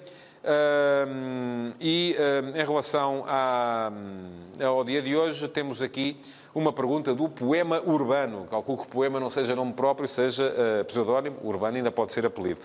E 1.80 2.16
em 2.54 2.64
relação 2.64 3.24
à, 3.26 3.90
ao 4.64 4.84
dia 4.84 5.02
de 5.02 5.16
hoje, 5.16 5.48
temos 5.48 5.82
aqui 5.82 6.20
uma 6.56 6.72
pergunta 6.72 7.14
do 7.14 7.28
Poema 7.28 7.82
Urbano. 7.82 8.46
Calculo 8.50 8.78
que 8.78 8.86
Poema 8.86 9.20
não 9.20 9.28
seja 9.28 9.54
nome 9.54 9.74
próprio, 9.74 10.08
seja 10.08 10.54
uh, 10.80 10.84
pseudónimo. 10.86 11.36
Urbano 11.44 11.76
ainda 11.76 11.92
pode 11.92 12.14
ser 12.14 12.24
apelido. 12.24 12.58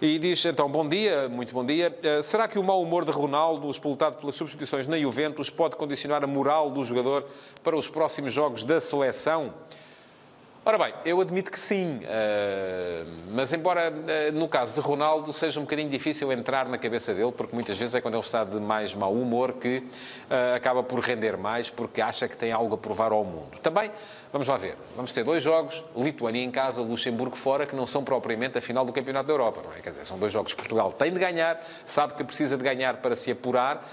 E 0.00 0.16
diz 0.16 0.44
então, 0.44 0.70
bom 0.70 0.88
dia, 0.88 1.28
muito 1.28 1.52
bom 1.52 1.66
dia. 1.66 1.92
Uh, 1.92 2.22
será 2.22 2.46
que 2.46 2.56
o 2.56 2.62
mau 2.62 2.80
humor 2.80 3.04
de 3.04 3.10
Ronaldo, 3.10 3.68
expultado 3.68 4.16
pelas 4.18 4.36
substituições 4.36 4.86
na 4.86 4.96
Juventus, 4.96 5.50
pode 5.50 5.74
condicionar 5.74 6.22
a 6.22 6.26
moral 6.26 6.70
do 6.70 6.84
jogador 6.84 7.24
para 7.64 7.76
os 7.76 7.88
próximos 7.88 8.32
jogos 8.32 8.62
da 8.62 8.80
seleção? 8.80 9.52
Ora 10.64 10.78
bem, 10.78 10.94
eu 11.04 11.20
admito 11.20 11.50
que 11.50 11.58
sim, 11.58 12.02
uh, 12.04 13.10
mas 13.32 13.52
embora 13.52 13.90
uh, 13.90 14.32
no 14.32 14.46
caso 14.46 14.72
de 14.72 14.78
Ronaldo 14.78 15.32
seja 15.32 15.58
um 15.58 15.64
bocadinho 15.64 15.90
difícil 15.90 16.30
entrar 16.30 16.68
na 16.68 16.78
cabeça 16.78 17.12
dele, 17.12 17.32
porque 17.32 17.52
muitas 17.52 17.76
vezes 17.76 17.96
é 17.96 18.00
quando 18.00 18.14
ele 18.14 18.22
está 18.22 18.44
de 18.44 18.60
mais 18.60 18.94
mau 18.94 19.12
humor 19.12 19.54
que 19.54 19.78
uh, 19.78 20.54
acaba 20.54 20.84
por 20.84 21.00
render 21.00 21.36
mais, 21.36 21.68
porque 21.68 22.00
acha 22.00 22.28
que 22.28 22.36
tem 22.36 22.52
algo 22.52 22.76
a 22.76 22.78
provar 22.78 23.10
ao 23.10 23.24
mundo. 23.24 23.58
Também 23.60 23.90
Vamos 24.32 24.48
lá 24.48 24.56
ver. 24.56 24.76
Vamos 24.96 25.12
ter 25.12 25.22
dois 25.22 25.42
jogos, 25.42 25.84
Lituânia 25.94 26.42
em 26.42 26.50
casa, 26.50 26.80
Luxemburgo 26.80 27.36
fora, 27.36 27.66
que 27.66 27.76
não 27.76 27.86
são 27.86 28.02
propriamente 28.02 28.56
a 28.56 28.62
final 28.62 28.82
do 28.82 28.90
Campeonato 28.90 29.26
da 29.26 29.32
Europa, 29.34 29.60
não 29.62 29.74
é? 29.74 29.80
Quer 29.80 29.90
dizer, 29.90 30.06
são 30.06 30.18
dois 30.18 30.32
jogos 30.32 30.54
que 30.54 30.58
Portugal 30.58 30.90
tem 30.90 31.12
de 31.12 31.20
ganhar, 31.20 31.62
sabe 31.84 32.14
que 32.14 32.24
precisa 32.24 32.56
de 32.56 32.64
ganhar 32.64 32.96
para 32.96 33.14
se 33.14 33.30
apurar, 33.30 33.86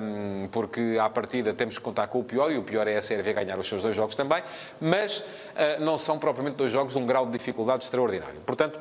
um, 0.00 0.48
porque 0.52 0.96
à 1.00 1.10
partida 1.10 1.52
temos 1.52 1.78
que 1.78 1.82
contar 1.82 2.06
com 2.06 2.20
o 2.20 2.24
pior, 2.24 2.52
e 2.52 2.58
o 2.58 2.62
pior 2.62 2.86
é 2.86 2.96
a 2.96 3.02
Sérvia 3.02 3.32
ganhar 3.32 3.58
os 3.58 3.68
seus 3.68 3.82
dois 3.82 3.96
jogos 3.96 4.14
também, 4.14 4.40
mas 4.80 5.18
uh, 5.18 5.80
não 5.80 5.98
são 5.98 6.16
propriamente 6.16 6.56
dois 6.56 6.70
jogos 6.70 6.94
de 6.94 7.00
um 7.00 7.04
grau 7.04 7.26
de 7.26 7.32
dificuldade 7.32 7.82
extraordinário. 7.82 8.40
Portanto, 8.46 8.78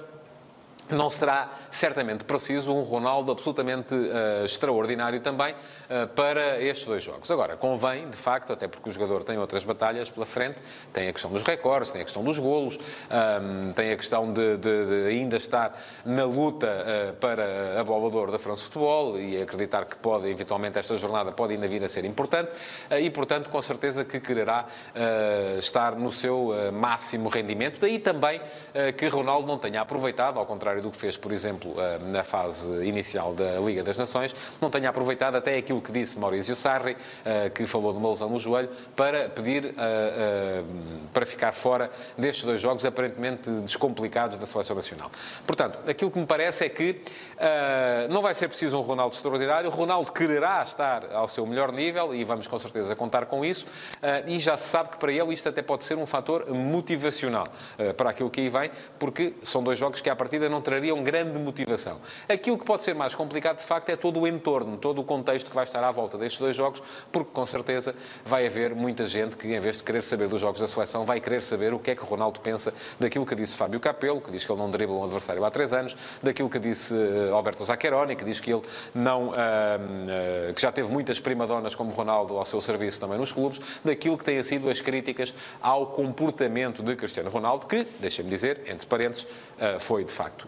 não 0.95 1.09
será 1.09 1.49
certamente 1.71 2.23
preciso 2.23 2.73
um 2.73 2.83
Ronaldo 2.83 3.31
absolutamente 3.31 3.93
uh, 3.93 4.45
extraordinário 4.45 5.19
também 5.21 5.53
uh, 5.53 6.07
para 6.15 6.61
estes 6.61 6.85
dois 6.85 7.03
jogos. 7.03 7.29
Agora, 7.31 7.55
convém, 7.55 8.09
de 8.09 8.17
facto, 8.17 8.53
até 8.53 8.67
porque 8.67 8.89
o 8.89 8.91
jogador 8.91 9.23
tem 9.23 9.37
outras 9.37 9.63
batalhas 9.63 10.09
pela 10.09 10.25
frente, 10.25 10.59
tem 10.93 11.07
a 11.07 11.13
questão 11.13 11.31
dos 11.31 11.43
recordes, 11.43 11.91
tem 11.91 12.01
a 12.01 12.05
questão 12.05 12.23
dos 12.23 12.37
golos, 12.37 12.77
um, 12.77 12.79
ehm, 13.69 13.73
tem 13.73 13.91
a 13.91 13.97
questão 13.97 14.31
de, 14.33 14.57
de, 14.57 14.85
de, 14.85 15.07
ainda 15.09 15.37
estar 15.37 15.77
na 16.05 16.25
luta 16.25 16.67
uh, 16.67 17.13
para 17.15 17.79
a 17.79 17.83
bola 17.83 18.09
de 18.09 18.17
ouro 18.17 18.31
da 18.31 18.39
France 18.39 18.63
Futebol 18.63 19.19
e 19.19 19.41
acreditar 19.41 19.85
que 19.85 19.95
pode, 19.97 20.27
eventualmente, 20.27 20.77
esta 20.77 20.97
jornada 20.97 21.31
pode 21.31 21.53
ainda 21.53 21.67
vir 21.67 21.83
a 21.83 21.87
ser 21.87 22.05
importante 22.05 22.51
e, 22.99 23.09
portanto, 23.09 23.49
com 23.49 23.61
certeza 23.61 24.03
que 24.03 24.19
quererá 24.19 24.65
estar 25.57 25.95
no 25.95 26.11
seu 26.11 26.51
máximo 26.71 27.29
rendimento. 27.29 27.79
Daí 27.79 27.99
também 27.99 28.41
que 28.97 29.07
Ronaldo 29.07 29.47
não 29.47 29.57
tenha 29.57 29.81
aproveitado, 29.81 30.39
ao 30.39 30.45
contrário 30.45 30.80
contrário 30.81 30.89
do 30.89 30.91
que 30.91 30.97
fez, 30.97 31.15
por 31.15 31.31
exemplo, 31.31 31.75
eh, 31.77 31.99
na 31.99 32.23
fase 32.23 32.71
inicial 32.85 33.33
da 33.33 33.59
Liga 33.59 33.83
das 33.83 33.97
Nações, 33.97 34.35
não 34.59 34.69
tenha 34.69 34.89
aproveitado 34.89 35.35
até 35.35 35.55
aquilo 35.57 35.81
que 35.81 35.91
disse 35.91 36.17
Maurício 36.17 36.55
Sarri, 36.55 36.97
eh, 37.23 37.49
que 37.49 37.65
falou 37.67 37.93
de 37.93 37.99
uma 37.99 38.09
lesão 38.09 38.29
no 38.29 38.39
joelho, 38.39 38.69
para 38.95 39.29
pedir 39.29 39.73
eh, 39.77 40.63
para 41.13 41.25
ficar 41.25 41.53
fora 41.53 41.91
destes 42.17 42.43
dois 42.43 42.59
jogos 42.59 42.83
aparentemente 42.85 43.49
descomplicados 43.61 44.37
da 44.37 44.47
Seleção 44.47 44.75
Nacional. 44.75 45.11
Portanto, 45.45 45.79
aquilo 45.87 46.09
que 46.09 46.19
me 46.19 46.25
parece 46.25 46.65
é 46.65 46.69
que 46.69 47.01
não 48.09 48.21
vai 48.21 48.33
ser 48.35 48.47
preciso 48.47 48.77
um 48.77 48.81
Ronaldo 48.81 49.15
extraordinário, 49.15 49.69
o 49.69 49.73
Ronaldo 49.73 50.11
quererá 50.11 50.61
estar 50.63 51.11
ao 51.11 51.27
seu 51.27 51.45
melhor 51.45 51.71
nível 51.71 52.13
e 52.13 52.23
vamos 52.23 52.47
com 52.47 52.57
certeza 52.59 52.95
contar 52.95 53.25
com 53.25 53.43
isso, 53.43 53.65
e 54.27 54.39
já 54.39 54.57
se 54.57 54.69
sabe 54.69 54.89
que 54.89 54.97
para 54.97 55.11
ele 55.11 55.33
isto 55.33 55.49
até 55.49 55.61
pode 55.61 55.83
ser 55.83 55.97
um 55.97 56.05
fator 56.05 56.49
motivacional 56.49 57.45
para 57.97 58.11
aquilo 58.11 58.29
que 58.29 58.41
aí 58.41 58.49
vem, 58.49 58.71
porque 58.99 59.33
são 59.43 59.63
dois 59.63 59.77
jogos 59.77 60.01
que 60.01 60.09
à 60.09 60.15
partida 60.15 60.47
não 60.47 60.60
trariam 60.61 61.03
grande 61.03 61.37
motivação. 61.39 61.99
Aquilo 62.27 62.57
que 62.57 62.65
pode 62.65 62.83
ser 62.83 62.95
mais 62.95 63.15
complicado, 63.15 63.57
de 63.59 63.65
facto, 63.65 63.89
é 63.89 63.95
todo 63.95 64.19
o 64.19 64.27
entorno, 64.27 64.77
todo 64.77 65.01
o 65.01 65.03
contexto 65.03 65.49
que 65.49 65.55
vai 65.55 65.63
estar 65.63 65.83
à 65.83 65.91
volta 65.91 66.17
destes 66.17 66.39
dois 66.39 66.55
jogos, 66.55 66.81
porque 67.11 67.31
com 67.31 67.45
certeza 67.45 67.95
vai 68.25 68.47
haver 68.47 68.73
muita 68.75 69.05
gente 69.05 69.35
que, 69.37 69.47
em 69.47 69.59
vez 69.59 69.77
de 69.77 69.83
querer 69.83 70.03
saber 70.03 70.27
dos 70.27 70.41
jogos 70.41 70.61
da 70.61 70.67
seleção, 70.67 71.05
vai 71.05 71.19
querer 71.19 71.41
saber 71.41 71.73
o 71.73 71.79
que 71.79 71.91
é 71.91 71.95
que 71.95 72.03
Ronaldo 72.03 72.39
pensa 72.39 72.73
daquilo 72.99 73.25
que 73.25 73.35
disse 73.35 73.57
Fábio 73.57 73.79
Capello, 73.79 74.21
que 74.21 74.31
diz 74.31 74.45
que 74.45 74.51
ele 74.51 74.59
não 74.59 74.69
dribla 74.69 74.95
um 74.95 75.03
adversário 75.03 75.43
há 75.43 75.51
três 75.51 75.73
anos, 75.73 75.95
daquilo 76.21 76.49
que 76.49 76.59
disse 76.59 76.93
uh, 76.93 77.33
Alberto 77.33 77.63
Zaccheroni, 77.65 78.15
que 78.15 78.23
diz 78.23 78.39
que 78.39 78.51
ele 78.51 78.61
não, 78.93 79.29
uh, 79.29 79.31
uh, 79.31 80.53
que 80.53 80.61
já 80.61 80.71
teve 80.71 80.91
muitas 80.91 81.19
primadonas 81.19 81.75
como 81.75 81.91
Ronaldo 81.91 82.37
ao 82.37 82.45
seu 82.45 82.61
serviço 82.61 82.99
também 82.99 83.17
nos 83.17 83.31
clubes, 83.31 83.59
daquilo 83.83 84.17
que 84.17 84.23
têm 84.23 84.41
sido 84.43 84.69
as 84.69 84.81
críticas 84.81 85.33
ao 85.61 85.87
comportamento 85.87 86.83
de 86.83 86.95
Cristiano 86.95 87.29
Ronaldo, 87.29 87.65
que, 87.65 87.85
deixem-me 87.99 88.29
dizer, 88.29 88.61
entre 88.67 88.87
parênteses, 88.87 89.25
foi 89.79 90.03
de 90.03 90.11
facto 90.11 90.47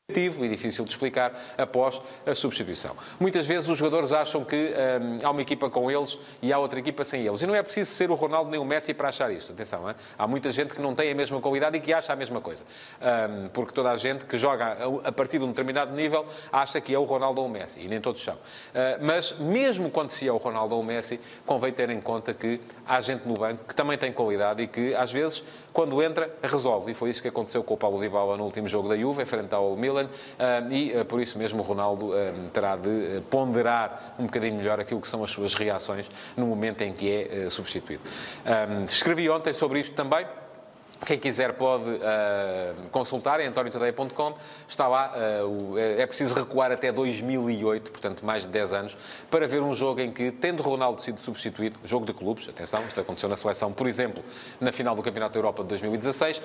e 0.19 0.49
difícil 0.49 0.83
de 0.85 0.91
explicar 0.91 1.33
após 1.57 2.01
a 2.25 2.35
substituição. 2.35 2.95
Muitas 3.19 3.47
vezes 3.47 3.69
os 3.69 3.77
jogadores 3.77 4.11
acham 4.11 4.43
que 4.43 4.55
hum, 4.55 5.19
há 5.23 5.31
uma 5.31 5.41
equipa 5.41 5.69
com 5.69 5.89
eles 5.89 6.17
e 6.41 6.51
há 6.51 6.59
outra 6.59 6.79
equipa 6.79 7.03
sem 7.03 7.25
eles. 7.25 7.41
E 7.41 7.47
não 7.47 7.55
é 7.55 7.63
preciso 7.63 7.91
ser 7.91 8.11
o 8.11 8.15
Ronaldo 8.15 8.49
nem 8.49 8.59
o 8.59 8.65
Messi 8.65 8.93
para 8.93 9.09
achar 9.09 9.31
isto. 9.31 9.53
Atenção, 9.53 9.89
hein? 9.89 9.95
há 10.17 10.27
muita 10.27 10.51
gente 10.51 10.73
que 10.73 10.81
não 10.81 10.93
tem 10.93 11.11
a 11.11 11.15
mesma 11.15 11.39
qualidade 11.39 11.77
e 11.77 11.79
que 11.79 11.93
acha 11.93 12.13
a 12.13 12.15
mesma 12.15 12.41
coisa. 12.41 12.63
Hum, 13.01 13.49
porque 13.53 13.73
toda 13.73 13.91
a 13.91 13.97
gente 13.97 14.25
que 14.25 14.37
joga 14.37 14.77
a 15.03 15.11
partir 15.11 15.37
de 15.37 15.45
um 15.45 15.49
determinado 15.49 15.93
nível 15.95 16.25
acha 16.51 16.79
que 16.81 16.93
é 16.93 16.99
o 16.99 17.03
Ronaldo 17.03 17.41
ou 17.41 17.47
o 17.47 17.49
Messi. 17.49 17.79
E 17.79 17.87
nem 17.87 18.01
todos 18.01 18.23
são. 18.23 18.35
Uh, 18.35 18.39
mas 19.01 19.37
mesmo 19.39 19.89
quando 19.89 20.11
se 20.11 20.27
é 20.27 20.31
o 20.31 20.37
Ronaldo 20.37 20.75
ou 20.75 20.81
o 20.81 20.83
Messi, 20.83 21.19
convém 21.45 21.71
ter 21.71 21.89
em 21.89 22.01
conta 22.01 22.33
que 22.33 22.59
há 22.85 23.01
gente 23.01 23.27
no 23.27 23.33
banco 23.33 23.65
que 23.67 23.75
também 23.75 23.97
tem 23.97 24.11
qualidade 24.11 24.63
e 24.63 24.67
que 24.67 24.93
às 24.95 25.11
vezes 25.11 25.43
quando 25.73 26.01
entra, 26.03 26.29
resolve. 26.43 26.91
E 26.91 26.93
foi 26.93 27.09
isso 27.09 27.21
que 27.21 27.27
aconteceu 27.27 27.63
com 27.63 27.73
o 27.73 27.77
Paulo 27.77 27.99
Dybala 27.99 28.35
no 28.35 28.43
último 28.43 28.67
jogo 28.67 28.89
da 28.89 28.97
Juve, 28.97 29.25
frente 29.25 29.53
ao 29.53 29.75
Milan, 29.75 30.00
ah, 30.39 30.67
e 30.69 30.97
ah, 30.97 31.05
por 31.05 31.21
isso 31.21 31.37
mesmo 31.37 31.61
o 31.61 31.65
Ronaldo 31.65 32.13
ah, 32.13 32.33
terá 32.53 32.75
de 32.75 33.21
ponderar 33.29 34.15
um 34.19 34.25
bocadinho 34.25 34.55
melhor 34.55 34.79
aquilo 34.79 35.01
que 35.01 35.07
são 35.07 35.23
as 35.23 35.31
suas 35.31 35.53
reações 35.53 36.09
no 36.35 36.45
momento 36.45 36.81
em 36.81 36.93
que 36.93 37.11
é 37.11 37.49
substituído. 37.49 38.03
Escrevi 38.87 39.29
ontem 39.29 39.53
sobre 39.53 39.79
isto 39.79 39.95
também. 39.95 40.25
Quem 41.05 41.17
quiser 41.17 41.53
pode 41.53 41.89
uh, 41.89 42.89
consultar 42.91 43.39
em 43.39 43.47
antoniotadeia.com. 43.47 44.35
Está 44.67 44.87
lá, 44.87 45.13
uh, 45.43 45.77
é 45.77 46.05
preciso 46.05 46.35
recuar 46.35 46.71
até 46.71 46.91
2008, 46.91 47.91
portanto 47.91 48.23
mais 48.23 48.43
de 48.43 48.49
10 48.49 48.73
anos, 48.73 48.97
para 49.29 49.47
ver 49.47 49.61
um 49.63 49.73
jogo 49.73 49.99
em 49.99 50.11
que, 50.11 50.31
tendo 50.31 50.61
Ronaldo 50.61 51.01
sido 51.01 51.19
substituído, 51.19 51.79
jogo 51.83 52.05
de 52.05 52.13
clubes, 52.13 52.47
atenção, 52.47 52.85
isto 52.85 53.01
aconteceu 53.01 53.27
na 53.27 53.35
seleção, 53.35 53.73
por 53.73 53.87
exemplo, 53.87 54.23
na 54.59 54.71
final 54.71 54.95
do 54.95 55.01
Campeonato 55.01 55.33
da 55.33 55.39
Europa 55.39 55.63
de 55.63 55.69
2016, 55.69 56.39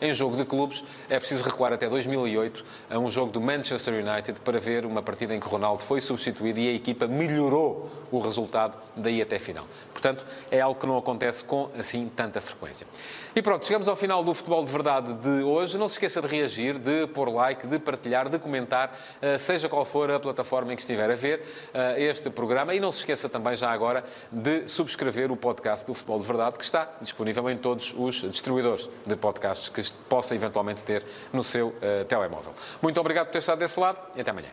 em 0.00 0.12
jogo 0.12 0.36
de 0.36 0.44
clubes, 0.44 0.82
é 1.08 1.18
preciso 1.18 1.44
recuar 1.44 1.72
até 1.72 1.88
2008 1.88 2.64
a 2.90 2.98
um 2.98 3.10
jogo 3.10 3.32
do 3.32 3.40
Manchester 3.40 3.94
United 4.06 4.40
para 4.40 4.58
ver 4.58 4.84
uma 4.84 5.02
partida 5.02 5.34
em 5.34 5.40
que 5.40 5.48
Ronaldo 5.48 5.82
foi 5.84 6.00
substituído 6.00 6.58
e 6.58 6.68
a 6.68 6.72
equipa 6.72 7.06
melhorou 7.06 7.90
o 8.10 8.18
resultado 8.18 8.76
daí 8.96 9.20
até 9.20 9.38
final. 9.38 9.66
Portanto, 9.92 10.24
é 10.50 10.60
algo 10.60 10.78
que 10.78 10.86
não 10.86 10.96
acontece 10.96 11.42
com 11.42 11.70
assim 11.78 12.10
tanta 12.14 12.40
frequência. 12.40 12.86
E 13.34 13.42
pronto, 13.42 13.66
chegamos 13.66 13.88
ao 13.88 13.96
final 13.96 14.22
do 14.22 14.32
Futebol 14.32 14.64
de 14.64 14.70
Verdade 14.70 15.12
de 15.14 15.42
hoje. 15.42 15.76
Não 15.76 15.88
se 15.88 15.94
esqueça 15.94 16.22
de 16.22 16.28
reagir, 16.28 16.78
de 16.78 17.06
pôr 17.08 17.28
like, 17.28 17.66
de 17.66 17.78
partilhar, 17.78 18.28
de 18.28 18.38
comentar, 18.38 18.96
eh, 19.20 19.38
seja 19.38 19.68
qual 19.68 19.84
for 19.84 20.10
a 20.10 20.20
plataforma 20.20 20.72
em 20.72 20.76
que 20.76 20.82
estiver 20.82 21.10
a 21.10 21.14
ver 21.14 21.42
eh, 21.74 22.04
este 22.04 22.30
programa. 22.30 22.74
E 22.74 22.80
não 22.80 22.92
se 22.92 23.00
esqueça 23.00 23.28
também, 23.28 23.56
já 23.56 23.70
agora, 23.70 24.04
de 24.30 24.68
subscrever 24.68 25.30
o 25.32 25.36
podcast 25.36 25.86
do 25.86 25.94
Futebol 25.94 26.20
de 26.20 26.26
Verdade, 26.26 26.56
que 26.56 26.64
está 26.64 26.88
disponível 27.00 27.50
em 27.50 27.58
todos 27.58 27.92
os 27.96 28.16
distribuidores 28.30 28.88
de 29.06 29.16
podcasts 29.46 29.68
que 29.68 29.82
possa 30.08 30.34
eventualmente 30.34 30.82
ter 30.82 31.04
no 31.32 31.44
seu 31.44 31.68
uh, 31.68 32.04
telemóvel. 32.08 32.52
Muito 32.82 32.98
obrigado 33.00 33.26
por 33.26 33.32
ter 33.32 33.38
estado 33.38 33.58
desse 33.58 33.78
lado 33.78 33.98
e 34.14 34.20
até 34.20 34.30
amanhã. 34.30 34.48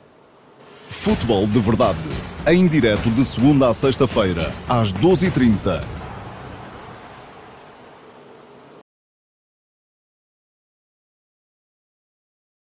Futebol 0.89 1.47
de 1.47 1.59
Verdade, 1.59 1.99
em 2.47 2.67
direto 2.67 3.09
de 3.09 3.25
segunda 3.25 3.69
a 3.69 3.73
sexta-feira, 3.73 4.51
às 4.69 4.93
12h30 4.93 6.02